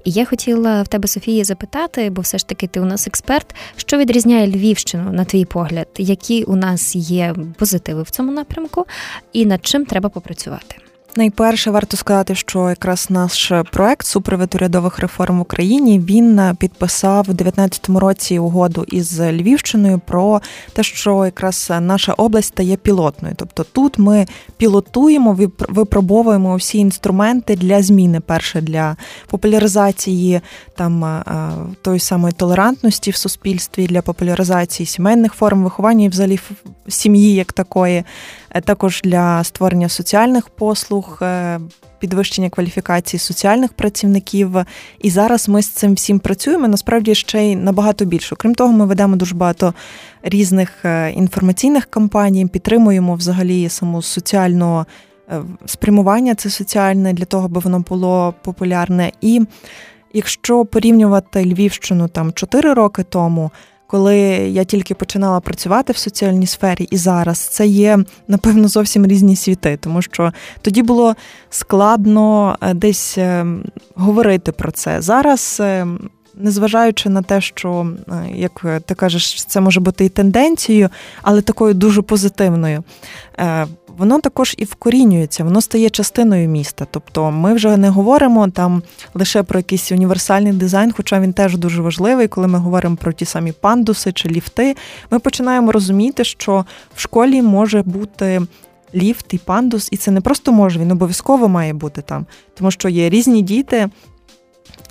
І 0.04 0.12
я 0.12 0.26
хотіла 0.26 0.82
в 0.82 0.88
тебе, 0.88 1.08
Софія, 1.08 1.44
запитати, 1.44 2.10
бо 2.10 2.22
все 2.22 2.38
ж 2.38 2.48
таки 2.48 2.68
ти 2.68 2.80
у 2.80 2.86
нас 2.86 3.08
експерт, 3.08 3.56
що 3.76 3.98
відрізняє 3.98 4.48
Львівщину, 4.48 5.12
на 5.12 5.26
твій 5.26 5.46
погляд, 5.46 5.88
які 5.98 6.44
у 6.44 6.56
нас 6.56 6.96
є 6.96 7.36
позитиви 7.58 8.04
в 8.04 8.10
цьому 8.10 8.32
напрямку, 8.32 8.86
і 9.34 9.46
над 9.46 9.66
чим 9.66 9.86
треба 9.86 10.10
попрацювати. 10.10 10.76
Найперше 11.16 11.72
варто 11.72 11.98
сказати, 11.98 12.36
що 12.36 12.70
якраз 12.70 13.08
наш 13.10 13.52
проект 13.72 14.06
супровід 14.06 14.56
урядових 14.56 15.00
реформ 15.00 15.38
в 15.38 15.42
Україні 15.42 16.00
він 16.00 16.42
підписав 16.60 17.26
у 17.30 17.34
2019 17.34 17.90
році 17.90 18.40
угоду 18.40 18.86
із 18.88 19.20
Львівщиною 19.20 20.02
про 20.08 20.42
те, 20.74 20.84
що 20.84 21.26
якраз 21.26 21.72
наша 21.82 22.14
область 22.14 22.48
стає 22.48 22.78
пілотною. 22.78 23.36
Тобто 23.38 23.64
тут 23.64 24.00
ми 24.00 24.26
пілотуємо, 24.58 25.38
випробовуємо 25.70 26.56
всі 26.56 26.78
інструменти 26.78 27.56
для 27.56 27.82
зміни. 27.82 28.20
Перше 28.20 28.62
для 28.62 28.96
популяризації 29.28 30.42
там 30.78 31.24
тої 31.82 32.00
самої 32.00 32.34
толерантності 32.34 33.12
в 33.12 33.16
суспільстві, 33.16 33.88
для 33.88 34.02
популяризації 34.02 34.88
сімейних 34.88 35.34
форм 35.34 35.64
виховання 35.64 36.06
і 36.06 36.10
взагалі 36.10 36.40
сім'ї 36.88 37.34
як 37.34 37.54
такої. 37.54 38.04
Е, 38.54 38.62
також 38.62 39.02
для 39.04 39.44
створення 39.44 39.90
соціальних 39.90 40.50
послуг, 40.50 41.20
е, 41.22 41.60
підвищення 42.00 42.50
кваліфікації 42.50 43.20
соціальних 43.20 43.74
працівників. 43.74 44.56
І 45.00 45.10
зараз 45.10 45.50
ми 45.50 45.62
з 45.62 45.70
цим 45.70 45.94
всім 45.94 46.20
працюємо. 46.20 46.68
Насправді 46.68 47.16
ще 47.16 47.44
й 47.44 47.56
набагато 47.56 48.06
більше. 48.06 48.36
Крім 48.36 48.56
того, 48.56 48.74
ми 48.74 48.86
ведемо 48.86 49.16
дуже 49.16 49.36
багато 49.36 49.74
різних 50.24 50.86
е, 50.86 51.12
інформаційних 51.12 51.86
кампаній, 51.86 52.48
підтримуємо 52.48 53.16
взагалі 53.16 53.70
саму 53.70 54.02
соціальну 54.02 54.86
спрямування, 55.66 56.36
це 56.36 56.50
соціальне 56.50 57.14
для 57.14 57.26
того, 57.26 57.46
аби 57.46 57.60
воно 57.60 57.80
було 57.80 58.34
популярне. 58.42 59.12
І 59.22 59.42
якщо 60.14 60.66
порівнювати 60.66 61.46
Львівщину 61.46 62.08
там 62.08 62.34
4 62.34 62.74
роки 62.74 63.04
тому 63.04 63.52
коли 63.92 64.18
я 64.50 64.64
тільки 64.64 64.96
починала 64.96 65.40
працювати 65.40 65.94
в 65.94 65.98
соціальній 65.98 66.48
сфері, 66.48 66.84
і 66.84 66.98
зараз 66.98 67.40
це 67.40 67.68
є 67.68 68.00
напевно 68.28 68.68
зовсім 68.68 69.08
різні 69.08 69.36
світи, 69.36 69.78
тому 69.82 70.02
що 70.02 70.32
тоді 70.62 70.84
було 70.84 71.16
складно 71.50 72.58
е, 72.62 72.74
десь 72.74 73.18
е, 73.18 73.46
говорити 73.96 74.52
про 74.52 74.72
це. 74.72 75.02
Зараз 75.02 75.58
е, 75.62 75.88
незважаючи 76.36 77.10
на 77.10 77.22
те, 77.22 77.42
що, 77.42 77.88
як 78.34 78.66
ти 78.86 78.96
кажеш, 78.96 79.46
це 79.46 79.62
може 79.62 79.80
бути 79.80 80.06
і 80.06 80.10
тенденцією, 80.10 80.90
але 81.22 81.42
такою 81.42 81.74
дуже 81.74 82.02
позитивною 82.02 82.84
воно 83.98 84.20
також 84.20 84.56
і 84.58 84.66
вкорінюється, 84.66 85.44
воно 85.44 85.62
стає 85.62 85.90
частиною 85.90 86.50
міста. 86.50 86.88
Тобто 86.92 87.32
ми 87.32 87.54
вже 87.54 87.78
не 87.78 87.90
говоримо 87.90 88.48
там 88.48 88.84
лише 89.14 89.44
про 89.44 89.60
якийсь 89.60 89.92
універсальний 89.92 90.54
дизайн, 90.54 90.92
хоча 90.98 91.20
він 91.20 91.34
теж 91.34 91.58
дуже 91.58 91.82
важливий, 91.82 92.28
коли 92.28 92.48
ми 92.48 92.60
говоримо 92.60 92.96
про 92.96 93.14
ті 93.14 93.26
самі 93.26 93.52
пандуси 93.52 94.12
чи 94.12 94.30
ліфти. 94.30 94.76
Ми 95.12 95.20
починаємо 95.20 95.72
розуміти, 95.72 96.24
що 96.24 96.66
в 96.96 97.00
школі 97.00 97.42
може 97.42 97.82
бути. 97.82 98.42
Ліфт 98.96 99.34
і 99.34 99.38
пандус, 99.38 99.90
і 99.92 99.98
це 99.98 100.12
не 100.12 100.22
просто 100.22 100.52
може, 100.52 100.80
він 100.80 100.92
обов'язково 100.92 101.48
має 101.48 101.74
бути 101.74 102.02
там, 102.02 102.26
тому 102.54 102.72
що 102.72 102.90
є 102.90 103.10
різні 103.10 103.42
діти, 103.42 103.90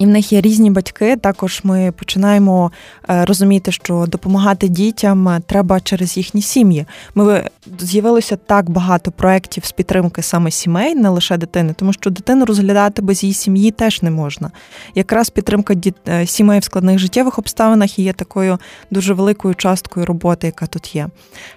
і 0.00 0.06
в 0.06 0.08
них 0.08 0.32
є 0.32 0.40
різні 0.40 0.70
батьки. 0.70 1.16
Також 1.16 1.60
ми 1.64 1.92
починаємо 1.96 2.72
е, 3.10 3.24
розуміти, 3.24 3.72
що 3.72 4.04
допомагати 4.08 4.68
дітям 4.68 5.42
треба 5.46 5.80
через 5.80 6.16
їхні 6.16 6.42
сім'ї. 6.42 6.86
Ми 7.14 7.48
з'явилося 7.78 8.36
так 8.36 8.70
багато 8.70 9.10
проєктів 9.10 9.64
з 9.64 9.72
підтримки 9.72 10.22
саме 10.22 10.50
сімей, 10.50 10.94
не 10.94 11.08
лише 11.08 11.36
дитини, 11.36 11.74
тому 11.76 11.92
що 11.92 12.10
дитину 12.10 12.44
розглядати 12.44 13.02
без 13.02 13.22
її 13.22 13.34
сім'ї 13.34 13.70
теж 13.70 14.02
не 14.02 14.10
можна. 14.10 14.50
Якраз 14.94 15.30
підтримка 15.30 15.74
е, 16.08 16.26
сімей 16.26 16.60
в 16.60 16.64
складних 16.64 16.98
життєвих 16.98 17.38
обставинах 17.38 17.98
є 17.98 18.12
такою 18.12 18.58
дуже 18.90 19.14
великою 19.14 19.54
часткою 19.54 20.06
роботи, 20.06 20.46
яка 20.46 20.66
тут 20.66 20.94
є. 20.94 21.08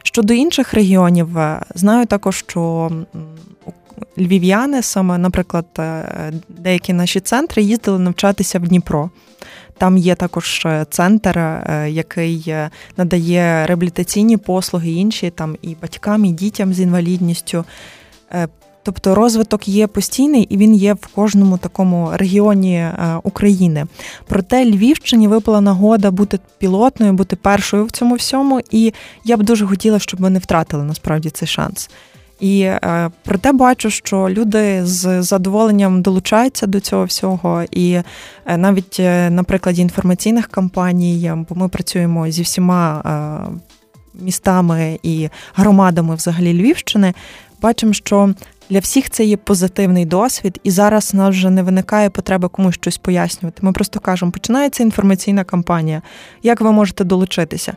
Щодо 0.03 0.33
інших 0.33 0.73
регіонів, 0.73 1.37
е, 1.37 1.61
знаю 1.75 2.05
також, 2.05 2.35
що 2.37 2.91
львів'яни, 4.17 4.81
саме, 4.81 5.17
наприклад, 5.17 5.65
е, 5.79 6.33
деякі 6.49 6.93
наші 6.93 7.19
центри 7.19 7.63
їздили 7.63 7.99
навчатися 7.99 8.59
в 8.59 8.67
Дніпро. 8.67 9.09
Там 9.77 9.97
є 9.97 10.15
також 10.15 10.63
е, 10.65 10.85
центр, 10.89 11.39
е, 11.39 11.87
який 11.89 12.55
надає 12.97 13.65
реабілітаційні 13.65 14.37
послуги, 14.37 14.91
інші 14.91 15.29
там 15.29 15.57
і 15.61 15.75
батькам, 15.81 16.25
і 16.25 16.31
дітям 16.31 16.73
з 16.73 16.79
інвалідністю. 16.79 17.65
Тобто 18.85 19.15
розвиток 19.15 19.67
є 19.67 19.87
постійний 19.87 20.43
і 20.43 20.57
він 20.57 20.75
є 20.75 20.93
в 20.93 21.07
кожному 21.07 21.57
такому 21.57 22.11
регіоні 22.13 22.87
України. 23.23 23.85
Проте 24.27 24.65
Львівщині 24.65 25.27
випала 25.27 25.61
нагода 25.61 26.11
бути 26.11 26.39
пілотною, 26.57 27.13
бути 27.13 27.35
першою 27.35 27.85
в 27.85 27.91
цьому 27.91 28.15
всьому, 28.15 28.61
і 28.71 28.93
я 29.23 29.37
б 29.37 29.43
дуже 29.43 29.67
хотіла, 29.67 29.99
щоб 29.99 30.19
не 30.19 30.39
втратили 30.39 30.83
насправді 30.83 31.29
цей 31.29 31.47
шанс. 31.47 31.89
І 32.39 32.61
е, 32.61 33.09
проте 33.23 33.51
бачу, 33.51 33.89
що 33.89 34.29
люди 34.29 34.85
з 34.85 35.23
задоволенням 35.23 36.01
долучаються 36.01 36.67
до 36.67 36.79
цього 36.79 37.05
всього, 37.05 37.63
і 37.71 38.01
е, 38.45 38.57
навіть 38.57 38.97
е, 38.99 39.29
на 39.29 39.43
прикладі 39.43 39.81
інформаційних 39.81 40.47
кампаній, 40.47 41.33
бо 41.49 41.55
ми 41.55 41.69
працюємо 41.69 42.31
зі 42.31 42.41
всіма 42.41 43.03
містами 44.13 44.99
і 45.03 45.29
громадами 45.55 46.15
взагалі 46.15 46.61
Львівщини, 46.61 47.13
бачимо, 47.61 47.93
що 47.93 48.33
для 48.69 48.79
всіх 48.79 49.09
це 49.09 49.23
є 49.23 49.37
позитивний 49.37 50.05
досвід, 50.05 50.59
і 50.63 50.71
зараз 50.71 51.11
у 51.13 51.17
нас 51.17 51.29
вже 51.29 51.49
не 51.49 51.63
виникає 51.63 52.09
потреби 52.09 52.47
комусь 52.47 52.75
щось 52.75 52.97
пояснювати. 52.97 53.59
Ми 53.61 53.71
просто 53.71 53.99
кажемо, 53.99 54.31
починається 54.31 54.83
інформаційна 54.83 55.43
кампанія. 55.43 56.01
Як 56.43 56.61
ви 56.61 56.71
можете 56.71 57.03
долучитися? 57.03 57.73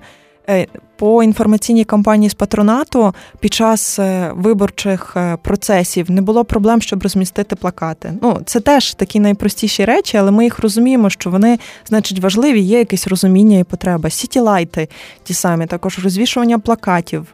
Е, 0.49 0.67
по 0.97 1.23
інформаційній 1.23 1.85
кампанії 1.85 2.31
з 2.31 2.35
патронату 2.35 3.15
під 3.41 3.55
час 3.55 3.99
е, 3.99 4.33
виборчих 4.35 5.13
е, 5.17 5.37
процесів 5.43 6.11
не 6.11 6.23
було 6.23 6.45
проблем, 6.45 6.83
щоб 6.83 7.03
розмістити 7.03 7.57
плакати. 7.57 8.13
Ну, 8.23 8.41
це 8.45 8.61
теж 8.61 8.95
такі 8.95 9.21
найпростіші 9.21 9.85
речі, 9.85 10.17
але 10.17 10.31
ми 10.31 10.45
їх 10.45 10.59
розуміємо, 10.59 11.11
що 11.11 11.31
вони, 11.31 11.59
значить, 11.87 12.19
важливі, 12.19 12.61
є 12.61 12.79
якесь 12.79 13.07
розуміння 13.07 13.59
і 13.59 13.65
потреба. 13.65 14.11
Сітілайти 14.11 14.89
ті 15.25 15.35
самі, 15.35 15.67
також 15.67 15.99
розвішування 15.99 16.59
плакатів. 16.59 17.27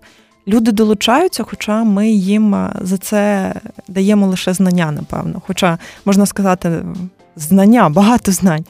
Люди 0.49 0.73
долучаються, 0.73 1.43
хоча 1.43 1.85
ми 1.85 2.11
їм 2.11 2.69
за 2.81 2.99
це 2.99 3.55
даємо 3.89 4.27
лише 4.27 4.55
знання, 4.55 4.91
напевно. 4.93 5.43
Хоча 5.47 5.79
можна 6.05 6.27
сказати, 6.27 6.83
знання, 7.37 7.89
багато 7.89 8.33
знань. 8.33 8.65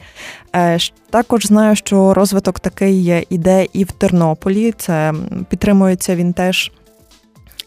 Е, 0.55 0.77
також 1.09 1.45
знаю, 1.45 1.75
що 1.75 2.13
розвиток 2.13 2.59
такий 2.59 3.25
іде 3.29 3.67
і 3.73 3.83
в 3.83 3.91
Тернополі. 3.91 4.73
Це 4.77 5.13
підтримується 5.49 6.15
він 6.15 6.33
теж. 6.33 6.71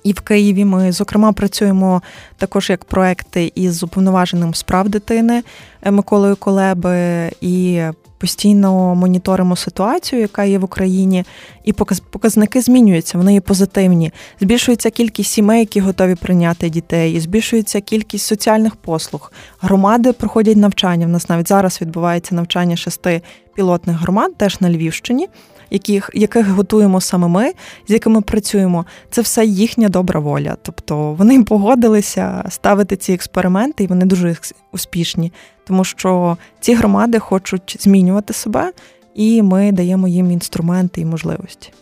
І 0.02 0.12
в 0.12 0.20
Києві 0.20 0.64
ми, 0.64 0.92
зокрема, 0.92 1.32
працюємо 1.32 2.02
також 2.36 2.70
як 2.70 2.84
проекти 2.84 3.52
із 3.54 3.82
уповноваженим 3.82 4.54
справ 4.54 4.88
дитини 4.88 5.42
е, 5.82 5.90
Миколою 5.90 6.36
Колеби 6.36 7.30
і 7.40 7.82
постійно 8.18 8.94
моніторимо 8.94 9.56
ситуацію, 9.56 10.20
яка 10.20 10.44
є 10.44 10.58
в 10.58 10.64
Україні, 10.64 11.24
і 11.64 11.72
показники 12.10 12.60
змінюються, 12.60 13.18
вони 13.18 13.34
є 13.34 13.40
позитивні. 13.40 14.12
Збільшується 14.40 14.90
кількість 14.90 15.32
сімей, 15.32 15.60
які 15.60 15.80
готові 15.80 16.14
прийняти 16.14 16.70
дітей, 16.70 17.20
збільшується 17.20 17.80
кількість 17.80 18.26
соціальних 18.26 18.76
послуг. 18.76 19.32
Громади 19.60 20.12
проходять 20.12 20.56
навчання. 20.56 21.06
В 21.06 21.08
нас 21.08 21.28
навіть 21.28 21.48
зараз 21.48 21.80
відбувається 21.80 22.34
навчання 22.34 22.76
шести 22.76 23.22
пілотних 23.54 23.96
громад, 23.96 24.36
теж 24.36 24.60
на 24.60 24.70
Львівщині. 24.70 25.28
Яких 25.70 26.10
яких 26.14 26.48
готуємо 26.48 27.00
саме 27.00 27.28
ми, 27.28 27.52
з 27.88 27.90
якими 27.90 28.20
працюємо, 28.20 28.86
це 29.10 29.22
все 29.22 29.44
їхня 29.44 29.88
добра 29.88 30.20
воля. 30.20 30.56
Тобто 30.62 31.12
вони 31.12 31.44
погодилися 31.44 32.44
ставити 32.48 32.96
ці 32.96 33.12
експерименти, 33.12 33.84
і 33.84 33.86
вони 33.86 34.04
дуже 34.04 34.36
успішні 34.72 35.32
тому 35.66 35.84
що 35.84 36.36
ці 36.60 36.74
громади 36.74 37.18
хочуть 37.18 37.76
змінювати 37.80 38.32
себе, 38.32 38.72
і 39.14 39.42
ми 39.42 39.72
даємо 39.72 40.08
їм 40.08 40.30
інструменти 40.30 41.00
і 41.00 41.04
можливості. 41.04 41.72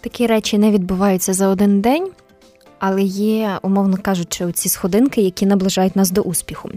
Такі 0.00 0.26
речі 0.26 0.58
не 0.58 0.70
відбуваються 0.70 1.34
за 1.34 1.48
один 1.48 1.80
день. 1.80 2.08
Але 2.80 3.02
є, 3.02 3.58
умовно 3.62 3.98
кажучи, 4.02 4.52
ці 4.52 4.68
сходинки, 4.68 5.20
які 5.20 5.46
наближають 5.46 5.96
нас 5.96 6.10
до 6.10 6.20
успіху. 6.20 6.70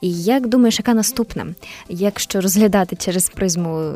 І 0.00 0.22
як 0.22 0.46
думаєш, 0.46 0.78
яка 0.78 0.94
наступна? 0.94 1.46
Якщо 1.88 2.40
розглядати 2.40 2.96
через 2.96 3.28
призму, 3.28 3.92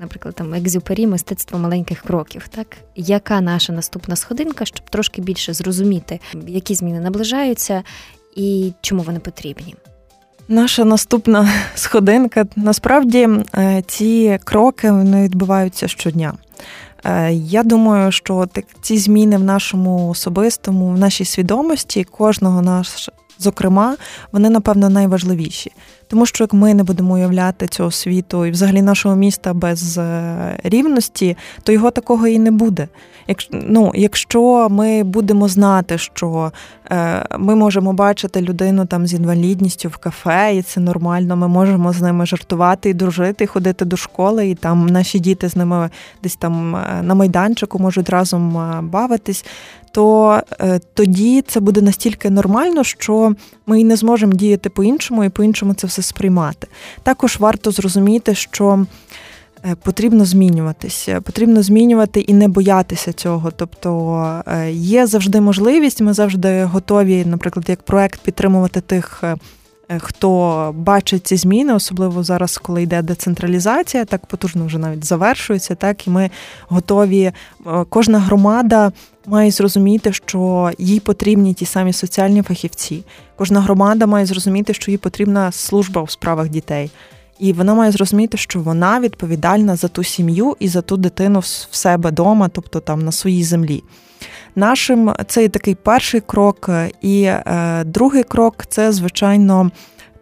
наприклад, 0.00 0.34
там 0.34 0.54
екзюпері, 0.54 1.06
мистецтво 1.06 1.58
маленьких 1.58 2.02
кроків, 2.02 2.48
так 2.48 2.76
яка 2.96 3.40
наша 3.40 3.72
наступна 3.72 4.16
сходинка, 4.16 4.64
щоб 4.64 4.90
трошки 4.90 5.22
більше 5.22 5.54
зрозуміти, 5.54 6.20
які 6.46 6.74
зміни 6.74 7.00
наближаються 7.00 7.82
і 8.36 8.72
чому 8.80 9.02
вони 9.02 9.18
потрібні? 9.18 9.74
Наша 10.48 10.84
наступна 10.84 11.48
сходинка. 11.74 12.46
Насправді 12.56 13.28
е, 13.54 13.82
ці 13.86 14.38
кроки 14.44 14.90
вони 14.90 15.24
відбуваються 15.24 15.88
щодня. 15.88 16.34
Е, 17.04 17.32
я 17.32 17.62
думаю, 17.62 18.12
що 18.12 18.48
ці 18.80 18.98
зміни 18.98 19.36
в 19.36 19.44
нашому 19.44 20.08
особистому, 20.08 20.88
в 20.90 20.98
нашій 20.98 21.24
свідомості 21.24 22.04
кожного 22.04 22.62
наш, 22.62 23.10
зокрема, 23.42 23.96
вони 24.32 24.50
напевно 24.50 24.88
найважливіші. 24.88 25.72
Тому 26.08 26.26
що 26.26 26.44
як 26.44 26.52
ми 26.52 26.74
не 26.74 26.82
будемо 26.82 27.14
уявляти 27.14 27.66
цього 27.66 27.90
світу 27.90 28.46
і 28.46 28.50
взагалі 28.50 28.82
нашого 28.82 29.16
міста 29.16 29.54
без 29.54 29.98
е, 29.98 30.60
рівності, 30.64 31.36
то 31.62 31.72
його 31.72 31.90
такого 31.90 32.26
і 32.26 32.38
не 32.38 32.50
буде. 32.50 32.88
Якщо 33.28 33.48
ну, 33.52 33.92
якщо 33.94 34.68
ми 34.70 35.02
будемо 35.02 35.48
знати, 35.48 35.98
що 35.98 36.52
е, 36.90 37.26
ми 37.38 37.54
можемо 37.54 37.92
бачити 37.92 38.40
людину 38.40 38.86
там 38.86 39.06
з 39.06 39.14
інвалідністю 39.14 39.88
в 39.88 39.96
кафе, 39.96 40.52
і 40.54 40.62
це 40.62 40.80
нормально, 40.80 41.36
ми 41.36 41.48
можемо 41.48 41.92
з 41.92 42.00
ними 42.02 42.26
жартувати 42.26 42.90
і 42.90 42.94
дружити, 42.94 43.44
і 43.44 43.46
ходити 43.46 43.84
до 43.84 43.96
школи, 43.96 44.48
і 44.48 44.54
там 44.54 44.86
наші 44.86 45.18
діти 45.18 45.48
з 45.48 45.56
ними 45.56 45.90
десь 46.22 46.36
там 46.36 46.76
е, 46.76 47.02
на 47.02 47.14
майданчику 47.14 47.78
можуть 47.78 48.10
разом 48.10 48.58
е, 48.58 48.80
бавитись. 48.82 49.44
То 49.92 50.40
е, 50.60 50.80
тоді 50.94 51.42
це 51.42 51.60
буде 51.60 51.82
настільки 51.82 52.30
нормально, 52.30 52.84
що 52.84 53.34
ми 53.66 53.84
не 53.84 53.96
зможемо 53.96 54.32
діяти 54.32 54.70
по-іншому, 54.70 55.24
і 55.24 55.28
по-іншому 55.28 55.74
це 55.74 55.86
все 55.86 56.02
сприймати. 56.02 56.66
Також 57.02 57.40
варто 57.40 57.70
зрозуміти, 57.70 58.34
що 58.34 58.86
Е, 59.64 59.74
потрібно 59.82 60.24
змінюватися, 60.24 61.20
потрібно 61.20 61.62
змінювати 61.62 62.20
і 62.20 62.32
не 62.32 62.48
боятися 62.48 63.12
цього. 63.12 63.50
Тобто 63.56 64.42
е, 64.46 64.72
є 64.72 65.06
завжди 65.06 65.40
можливість, 65.40 66.00
ми 66.00 66.12
завжди 66.12 66.64
готові, 66.64 67.24
наприклад, 67.24 67.68
як 67.68 67.82
проект 67.82 68.20
підтримувати 68.20 68.80
тих. 68.80 69.24
Е, 69.90 69.98
хто 69.98 70.72
бачить 70.76 71.26
ці 71.26 71.36
зміни, 71.36 71.74
особливо 71.74 72.22
зараз, 72.22 72.58
коли 72.58 72.82
йде 72.82 73.02
децентралізація, 73.02 74.04
так 74.04 74.26
потужно 74.26 74.66
вже 74.66 74.78
навіть 74.78 75.04
завершується, 75.04 75.74
так 75.74 76.06
і 76.06 76.10
ми 76.10 76.30
готові. 76.68 77.32
Кожна 77.88 78.18
громада 78.18 78.92
має 79.26 79.50
зрозуміти, 79.50 80.12
що 80.12 80.70
їй 80.78 81.00
потрібні 81.00 81.54
ті 81.54 81.66
самі 81.66 81.92
соціальні 81.92 82.42
фахівці. 82.42 83.04
Кожна 83.36 83.60
громада 83.60 84.06
має 84.06 84.26
зрозуміти, 84.26 84.74
що 84.74 84.90
їй 84.90 84.98
потрібна 84.98 85.52
служба 85.52 86.02
у 86.02 86.08
справах 86.08 86.48
дітей. 86.48 86.90
І 87.40 87.52
вона 87.52 87.74
має 87.74 87.92
зрозуміти, 87.92 88.36
що 88.36 88.60
вона 88.60 89.00
відповідальна 89.00 89.76
за 89.76 89.88
ту 89.88 90.04
сім'ю 90.04 90.56
і 90.60 90.68
за 90.68 90.82
ту 90.82 90.96
дитину 90.96 91.38
в 91.38 91.44
себе 91.76 92.10
вдома, 92.10 92.48
тобто 92.48 92.80
там 92.80 93.04
на 93.04 93.12
своїй 93.12 93.44
землі. 93.44 93.82
Нашим 94.54 95.14
це 95.26 95.48
такий 95.48 95.74
перший 95.74 96.20
крок, 96.20 96.70
і 97.00 97.22
е, 97.22 97.82
другий 97.86 98.22
крок 98.22 98.64
це, 98.68 98.92
звичайно, 98.92 99.70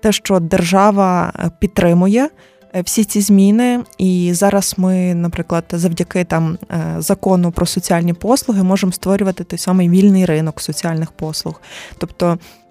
те, 0.01 0.13
що 0.13 0.41
держава 0.41 1.33
підтримує. 1.61 2.29
е, 2.75 2.83
всі 2.83 3.05
ці 3.05 3.21
зміни. 3.21 3.85
І 3.99 4.31
зараз 4.35 4.75
ми, 4.77 5.15
наприклад, 5.15 5.65
завдяки 5.73 6.25
там 6.25 6.59
е, 6.71 6.95
закону 6.99 7.51
про 7.53 7.67
соціальні 7.67 8.13
послуги 8.13 8.63
можемо 8.63 8.93
створювати 8.93 9.45
той 9.45 9.59
самий 9.59 9.89
вільний 9.89 10.25
ринок 10.25 10.61
соціальних 10.61 11.13
послуг. 11.13 11.61
Тобто 11.99 12.27
Е, 12.33 12.68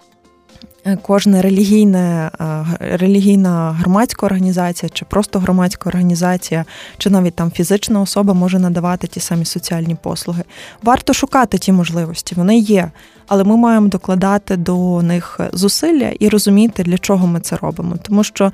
кожна 0.96 1.42
релігійна 1.42 2.30
е, 2.40 2.96
релігійна 2.96 3.72
громадська 3.72 4.26
організація, 4.26 4.90
чи 4.90 5.04
просто 5.04 5.38
громадська 5.38 5.88
організація, 5.88 6.64
чи 6.98 7.10
навіть 7.10 7.34
там 7.34 7.50
фізична 7.50 8.00
особа 8.00 8.34
може 8.34 8.58
надавати 8.58 9.06
ті 9.06 9.20
самі 9.20 9.44
соціальні 9.44 9.96
послуги. 10.02 10.44
Варто 10.82 11.12
шукати 11.12 11.58
ті 11.58 11.72
можливості, 11.72 12.34
вони 12.34 12.58
є, 12.58 12.90
але 13.26 13.44
ми 13.44 13.56
маємо 13.56 13.88
докладати 13.88 14.56
до 14.56 15.02
них 15.02 15.40
зусилля 15.52 16.12
і 16.20 16.28
розуміти, 16.28 16.82
для 16.82 16.98
чого 16.98 17.26
ми 17.26 17.40
це 17.40 17.56
робимо. 17.56 17.96
Тому 18.02 18.24
що 18.24 18.52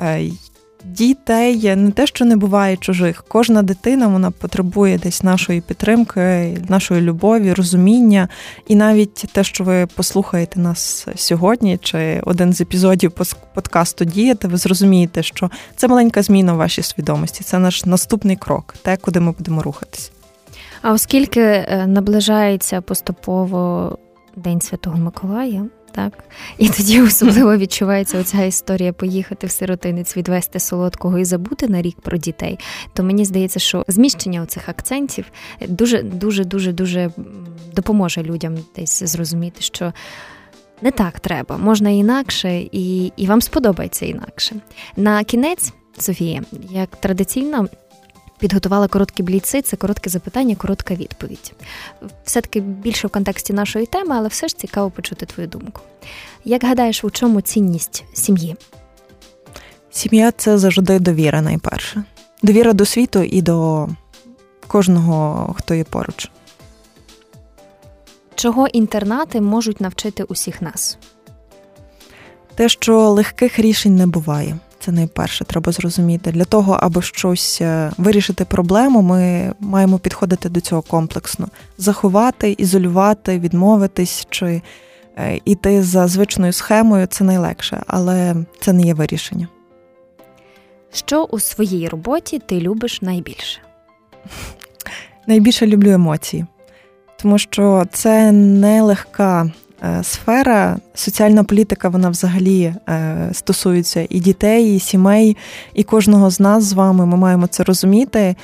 е, 0.00 0.30
дітей 0.92 1.76
не 1.76 1.90
те, 1.90 2.06
що 2.06 2.24
не 2.24 2.36
буває 2.36 2.76
чужих. 2.76 3.24
Кожна 3.28 3.62
дитина 3.62 4.06
вона 4.06 4.30
потребує 4.30 4.98
десь 4.98 5.22
нашої 5.22 5.60
підтримки, 5.60 6.58
нашої 6.68 7.00
любові, 7.00 7.52
розуміння. 7.52 8.28
І 8.66 8.74
навіть 8.74 9.14
те, 9.14 9.44
що 9.44 9.64
ви 9.64 9.86
послухаєте 9.86 10.60
нас 10.60 11.06
сьогодні, 11.16 11.78
чи 11.78 12.20
один 12.24 12.52
з 12.52 12.60
епізодів 12.60 13.12
подкасту 13.54 14.04
Діяти, 14.04 14.48
ви 14.48 14.56
зрозумієте, 14.56 15.22
що 15.22 15.50
це 15.76 15.88
маленька 15.88 16.22
зміна 16.22 16.52
в 16.52 16.56
вашій 16.56 16.82
свідомості. 16.82 17.44
Це 17.44 17.58
наш 17.58 17.84
наступний 17.84 18.36
крок, 18.36 18.74
те, 18.82 18.96
куди 18.96 19.20
ми 19.20 19.32
будемо 19.32 19.62
рухатись. 19.62 20.12
А 20.82 20.92
оскільки 20.92 21.40
е, 21.40 21.86
наближається 21.86 22.80
поступово 22.80 23.92
День 24.36 24.60
Святого 24.60 24.96
Миколая, 24.96 25.66
так 25.92 26.24
і 26.58 26.68
тоді 26.68 27.02
особливо 27.02 27.56
відчувається 27.56 28.18
оця 28.20 28.44
історія 28.44 28.92
поїхати 28.92 29.46
в 29.46 29.50
сиротинець, 29.50 30.16
відвести 30.16 30.60
солодкого 30.60 31.18
і 31.18 31.24
забути 31.24 31.68
на 31.68 31.82
рік 31.82 32.00
про 32.00 32.18
дітей. 32.18 32.58
То 32.92 33.02
мені 33.02 33.24
здається, 33.24 33.58
що 33.58 33.84
зміщення 33.88 34.42
оцих 34.42 34.68
акцентів 34.68 35.24
дуже 35.68 36.02
дуже 36.02 36.44
дуже 36.44 36.72
дуже 36.72 37.10
допоможе 37.74 38.22
людям 38.22 38.58
десь 38.76 39.02
зрозуміти, 39.02 39.62
що. 39.62 39.92
Не 40.82 40.90
так 40.90 41.20
треба, 41.20 41.56
можна 41.56 41.90
інакше, 41.90 42.58
і 42.72 43.12
і 43.16 43.26
вам 43.26 43.40
сподобається 43.40 44.06
інакше. 44.06 44.56
На 44.96 45.24
кінець, 45.24 45.72
Софія, 45.98 46.42
як 46.70 46.96
традиційно, 46.96 47.68
підготувала 48.38 48.88
короткі 48.88 49.22
бліци, 49.22 49.62
це 49.62 49.76
коротке 49.76 50.10
запитання, 50.10 50.56
коротка 50.56 50.94
відповідь. 50.94 51.52
Все-таки 52.24 52.60
більше 52.60 53.06
в 53.06 53.10
контексті 53.10 53.52
нашої 53.52 53.86
теми, 53.86 54.16
але 54.16 54.28
все 54.28 54.48
ж 54.48 54.56
цікаво 54.56 54.90
почути 54.90 55.26
твою 55.26 55.48
думку. 55.48 55.80
Як 56.44 56.64
гадаєш, 56.64 57.04
у 57.04 57.10
чому 57.10 57.40
цінність 57.40 58.04
сім'ї? 58.12 58.56
Сім'я 59.90 60.32
це 60.32 60.58
завжди 60.58 60.98
довіра 60.98 61.40
найперше. 61.40 62.04
Довіра 62.42 62.72
до 62.72 62.84
світу 62.84 63.22
і 63.22 63.42
до 63.42 63.88
кожного, 64.66 65.54
хто 65.58 65.74
є 65.74 65.84
поруч. 65.84 66.30
Чого 68.34 68.66
інтернати 68.66 69.40
можуть 69.40 69.80
навчити 69.80 70.22
усіх 70.22 70.62
нас? 70.62 70.98
Те, 72.54 72.68
що 72.68 73.10
легких 73.10 73.58
рішень 73.58 73.96
не 73.96 74.06
буває. 74.06 74.58
Це 74.86 74.92
найперше 74.92 75.44
треба 75.44 75.72
зрозуміти. 75.72 76.32
Для 76.32 76.44
того, 76.44 76.78
аби 76.80 77.02
щось 77.02 77.58
е, 77.60 77.92
вирішити 77.98 78.44
проблему, 78.44 79.02
ми 79.02 79.52
маємо 79.60 79.98
підходити 79.98 80.48
до 80.48 80.60
цього 80.60 80.82
комплексно: 80.82 81.48
заховати, 81.78 82.54
ізолювати, 82.58 83.38
відмовитись 83.38 84.26
чи 84.30 84.62
е, 85.16 85.40
іти 85.44 85.82
за 85.82 86.08
звичною 86.08 86.52
схемою 86.52 87.06
це 87.06 87.24
найлегше, 87.24 87.82
але 87.86 88.36
це 88.60 88.72
не 88.72 88.82
є 88.82 88.94
вирішення. 88.94 89.48
Що 90.92 91.24
у 91.24 91.40
своїй 91.40 91.88
роботі 91.88 92.38
ти 92.38 92.60
любиш 92.60 93.02
найбільше? 93.02 93.60
Найбільше 95.26 95.66
люблю 95.66 95.90
емоції, 95.90 96.46
тому 97.16 97.38
що 97.38 97.84
це 97.92 98.32
нелегка 98.32 99.42
Е, 99.44 99.65
сфера. 100.02 100.76
Соціальна 100.94 101.44
політика 101.44 101.88
вона 101.88 102.10
взагалі 102.10 102.74
е, 102.88 103.28
стосується 103.32 104.06
і 104.10 104.20
дітей, 104.20 104.76
і 104.76 104.80
сімей, 104.80 105.36
і 105.74 105.82
кожного 105.82 106.30
з 106.30 106.40
нас 106.40 106.64
з 106.64 106.72
вами. 106.72 107.06
Ми 107.06 107.16
маємо 107.16 107.46
це 107.46 107.64
розуміти. 107.64 108.36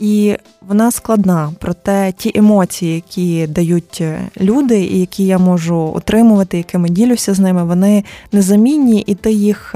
І 0.00 0.36
вона 0.68 0.90
складна, 0.90 1.52
проте 1.58 2.12
ті 2.16 2.32
емоції, 2.34 2.94
які 2.94 3.46
дають 3.46 3.98
е, 4.00 4.18
люди, 4.40 4.80
і 4.80 5.00
які 5.00 5.26
я 5.26 5.38
можу 5.38 5.92
отримувати, 5.94 6.56
якими 6.56 6.88
ділюся 6.88 7.34
з 7.34 7.38
ними, 7.38 7.64
вони 7.64 8.04
незамінні, 8.32 9.00
і 9.06 9.14
ти 9.14 9.32
їх 9.32 9.74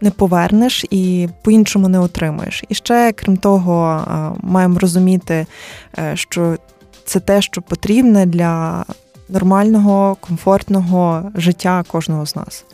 не 0.00 0.10
повернеш 0.10 0.84
і 0.90 1.28
по-іншому 1.42 1.88
не 1.88 1.98
отримуєш. 1.98 2.64
І 2.68 2.74
ще 2.74 3.12
крім 3.12 3.36
того, 3.36 4.04
маємо 4.42 4.78
розуміти, 4.78 5.46
що 6.14 6.56
це 7.04 7.20
те, 7.20 7.42
що 7.42 7.62
потрібне 7.62 8.26
для 8.26 8.84
нормального, 9.30 10.16
комфортного 10.20 11.30
життя 11.34 11.84
кожного 11.88 12.26
з 12.26 12.36
нас. 12.36 12.64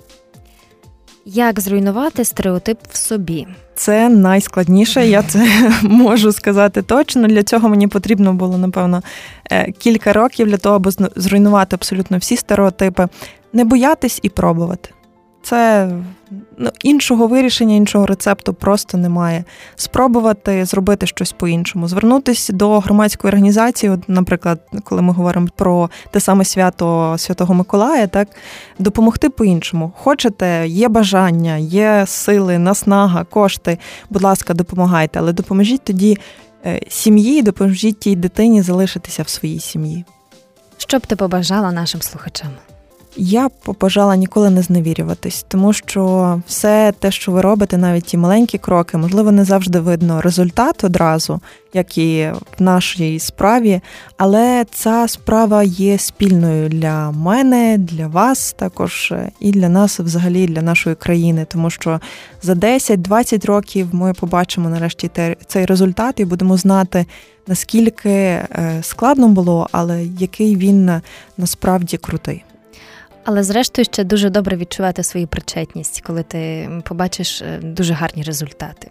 Як 1.29 1.61
зруйнувати 1.61 2.25
стереотип 2.25 2.79
в 2.91 2.97
собі? 2.97 3.47
Це 3.75 4.09
найскладніше, 4.09 5.07
я 5.07 5.23
це 5.23 5.73
можу 5.83 6.33
сказати 6.33 6.83
точно. 6.83 7.29
Для 7.29 7.43
цього 7.43 7.69
мені 7.69 7.89
потрібно 7.89 8.33
було, 8.35 8.59
напевно, 8.59 9.03
е, 9.51 9.73
кілька 9.73 10.13
років 10.13 10.47
для 10.47 10.57
того, 10.57 10.77
аби 10.77 10.91
зруйнувати 11.17 11.77
абсолютно 11.77 12.19
всі 12.19 12.37
стереотипи, 12.37 13.09
не 13.53 13.65
боятись 13.65 14.21
і 14.23 14.29
пробувати. 14.29 14.91
Це 15.47 15.91
ну, 16.59 16.71
іншого 16.83 17.27
вирішення, 17.27 17.75
іншого 17.75 18.07
рецепту 18.07 18.55
просто 18.55 18.99
немає. 18.99 19.45
Спробувати 19.77 20.65
зробити 20.65 21.07
щось 21.07 21.33
по-іншому, 21.33 21.89
звернутися 21.89 22.53
до 22.53 22.81
громадської 22.81 23.29
організації, 23.29 23.93
от, 23.93 24.09
наприклад, 24.09 24.61
коли 24.85 25.03
ми 25.03 25.13
говоримо 25.13 25.49
про 25.57 25.91
те 26.11 26.21
саме 26.21 26.45
свято 26.45 27.15
Святого 27.19 27.55
Миколая, 27.55 28.07
так 28.07 28.29
допомогти 28.79 29.31
по-іншому. 29.31 29.93
Хочете, 29.97 30.65
є 30.69 30.89
бажання, 30.89 31.57
є 31.57 32.05
сили, 32.07 32.59
наснага, 32.59 33.25
кошти. 33.25 33.79
Будь 34.11 34.23
ласка, 34.23 34.55
допомагайте, 34.55 35.19
але 35.19 35.33
допоможіть 35.33 35.85
тоді 35.85 36.19
е, 36.67 36.81
сім'ї, 36.89 37.43
допоможіть 37.43 38.01
тій 38.01 38.17
дитині 38.17 38.63
залишитися 38.63 39.23
в 39.23 39.29
своїй 39.29 39.61
сім'ї. 39.61 40.05
Що 40.77 40.99
б 40.99 41.07
ти 41.07 41.17
побажала 41.17 41.73
нашим 41.73 42.03
слухачам? 42.03 42.51
Я 43.19 43.49
побажала 43.49 44.17
ніколи 44.17 44.51
не 44.51 44.63
зневірюватись, 44.63 45.45
тому 45.49 45.73
що 45.73 46.41
все 46.47 46.93
те, 46.99 47.11
що 47.11 47.33
ви 47.33 47.41
робите, 47.41 47.77
навіть 47.77 48.05
ті 48.05 48.17
маленькі 48.17 48.59
кроки, 48.59 48.97
можливо, 48.97 49.33
не 49.33 49.45
завжди 49.45 49.81
видно 49.81 50.21
результат 50.21 50.85
одразу, 50.85 51.41
як 51.75 51.99
і 51.99 52.33
в 52.59 52.63
нашій 52.63 53.19
справі, 53.19 53.81
але 54.17 54.65
ця 54.71 55.09
справа 55.09 55.63
є 55.63 55.99
спільною 55.99 56.69
для 56.69 57.11
мене, 57.11 57.79
для 57.79 58.07
вас 58.07 58.53
також 58.53 59.15
і 59.41 59.51
для 59.51 59.69
нас, 59.69 60.01
взагалі, 60.01 60.47
для 60.47 60.63
нашої 60.63 60.97
країни, 60.97 61.47
тому 61.49 61.71
що 61.71 62.01
за 62.43 62.53
10-20 62.53 63.47
років 63.47 63.89
ми 63.93 64.15
побачимо 64.15 64.69
нарешті 64.69 65.11
цей 65.47 65.67
результат 65.67 66.21
і 66.21 66.25
будемо 66.25 66.57
знати. 66.57 67.07
Наскільки 67.49 68.11
е, 68.11 68.79
складно 68.83 69.29
було, 69.29 69.69
але 69.73 70.05
який 70.05 70.57
він 70.57 70.91
насправді 71.37 71.97
крутий. 71.97 72.45
Але 73.27 73.43
зрештою 73.43 73.85
ще 73.85 74.05
дуже 74.05 74.31
добре 74.31 74.57
відчувати 74.57 75.03
свою 75.03 75.27
причетність, 75.27 76.01
коли 76.07 76.23
ти 76.23 76.71
побачиш 76.85 77.43
е, 77.43 77.61
дуже 77.63 77.95
гарні 77.95 78.23
результати. 78.23 78.91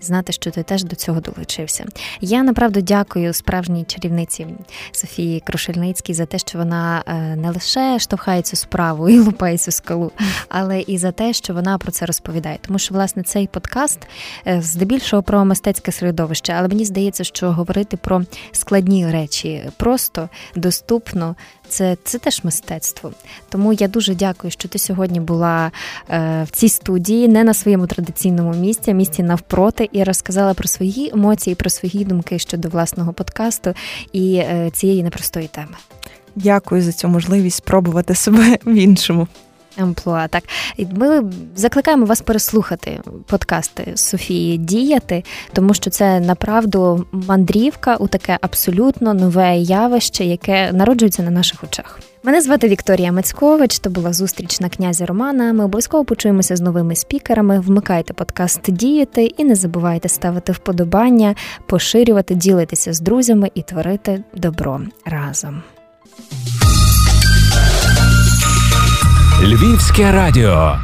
Знати, 0.00 0.32
що 0.32 0.50
ти 0.50 0.62
теж 0.62 0.84
до 0.84 0.96
цього 0.96 1.20
долучився. 1.20 1.84
Я 2.20 2.42
направду 2.42 2.80
дякую 2.80 3.32
справжній 3.32 3.84
чарівниці 3.84 4.46
Софії 4.92 5.40
Крушельницькій 5.40 6.14
за 6.14 6.26
те, 6.26 6.38
що 6.38 6.58
вона 6.58 7.02
е, 7.06 7.36
не 7.36 7.50
лише 7.50 7.98
штовхає 7.98 8.42
цю 8.42 8.56
справу 8.56 9.08
і 9.08 9.18
лупає 9.18 9.58
цю 9.58 9.70
скалу, 9.70 10.12
але 10.48 10.80
і 10.80 10.98
за 10.98 11.12
те, 11.12 11.32
що 11.32 11.54
вона 11.54 11.78
про 11.78 11.92
це 11.92 12.06
розповідає. 12.06 12.58
Тому 12.66 12.78
що, 12.78 12.94
власне, 12.94 13.22
цей 13.22 13.46
подкаст 13.46 13.98
е, 14.46 14.62
здебільшого 14.62 15.22
про 15.22 15.44
мистецьке 15.44 15.92
середовище, 15.92 16.54
але 16.58 16.68
мені 16.68 16.84
здається, 16.84 17.24
що 17.24 17.52
говорити 17.52 17.96
про 17.96 18.22
складні 18.52 19.10
речі 19.10 19.70
просто 19.76 20.28
доступно 20.54 21.36
це 21.68 21.96
це 22.04 22.18
теж 22.18 22.44
мистецтво. 22.44 23.12
Тому 23.48 23.72
я 23.72 23.88
дуже 23.88 24.14
дякую, 24.14 24.50
що 24.50 24.68
ти 24.68 24.78
сьогодні 24.78 25.20
була 25.20 25.72
е, 26.10 26.44
в 26.44 26.50
цій 26.50 26.68
студії, 26.68 27.28
не 27.28 27.44
на 27.44 27.54
своєму 27.54 27.86
традиційному 27.86 28.54
місці, 28.54 28.90
а 28.90 28.94
місці 28.94 29.22
навпроти, 29.22 29.88
і 29.92 30.04
розказала 30.04 30.54
про 30.54 30.68
свої 30.68 31.10
емоції, 31.14 31.56
про 31.56 31.70
свої 31.70 32.04
думки 32.04 32.38
щодо 32.38 32.68
власного 32.68 33.12
подкасту 33.12 33.74
і 34.12 34.34
е, 34.34 34.70
цієї 34.72 35.02
непростої 35.02 35.48
теми. 35.48 35.76
Дякую 36.36 36.82
за 36.82 36.92
цю 36.92 37.08
можливість 37.08 37.56
спробувати 37.56 38.14
себе 38.14 38.58
в 38.64 38.74
іншому. 38.74 39.28
Амплуа. 39.78 40.28
Так 40.28 40.44
ми 40.92 41.32
закликаємо 41.56 42.06
вас 42.06 42.20
переслухати 42.20 43.00
подкасти 43.26 43.92
Софії 43.94 44.58
Діяти, 44.58 45.24
тому 45.52 45.74
що 45.74 45.90
це 45.90 46.20
направду 46.20 47.06
мандрівка 47.12 47.96
у 47.96 48.08
таке 48.08 48.38
абсолютно 48.40 49.14
нове 49.14 49.58
явище, 49.58 50.24
яке 50.24 50.72
народжується 50.72 51.22
на 51.22 51.30
наших 51.30 51.64
очах. 51.64 52.00
Мене 52.26 52.40
звати 52.40 52.68
Вікторія 52.68 53.12
Мацькович. 53.12 53.78
То 53.78 53.90
була 53.90 54.12
зустріч 54.12 54.60
на 54.60 54.68
князя 54.68 55.06
Романа. 55.06 55.52
Ми 55.52 55.64
обов'язково 55.64 56.04
почуємося 56.04 56.56
з 56.56 56.60
новими 56.60 56.96
спікерами. 56.96 57.60
Вмикайте 57.60 58.14
подкаст 58.14 58.70
діяти 58.72 59.24
і 59.24 59.44
не 59.44 59.54
забувайте 59.54 60.08
ставити 60.08 60.52
вподобання, 60.52 61.34
поширювати, 61.66 62.34
ділитися 62.34 62.92
з 62.92 63.00
друзями 63.00 63.50
і 63.54 63.62
творити 63.62 64.24
добро 64.34 64.80
разом. 65.04 65.62
Львівське 69.42 70.12
радіо. 70.12 70.76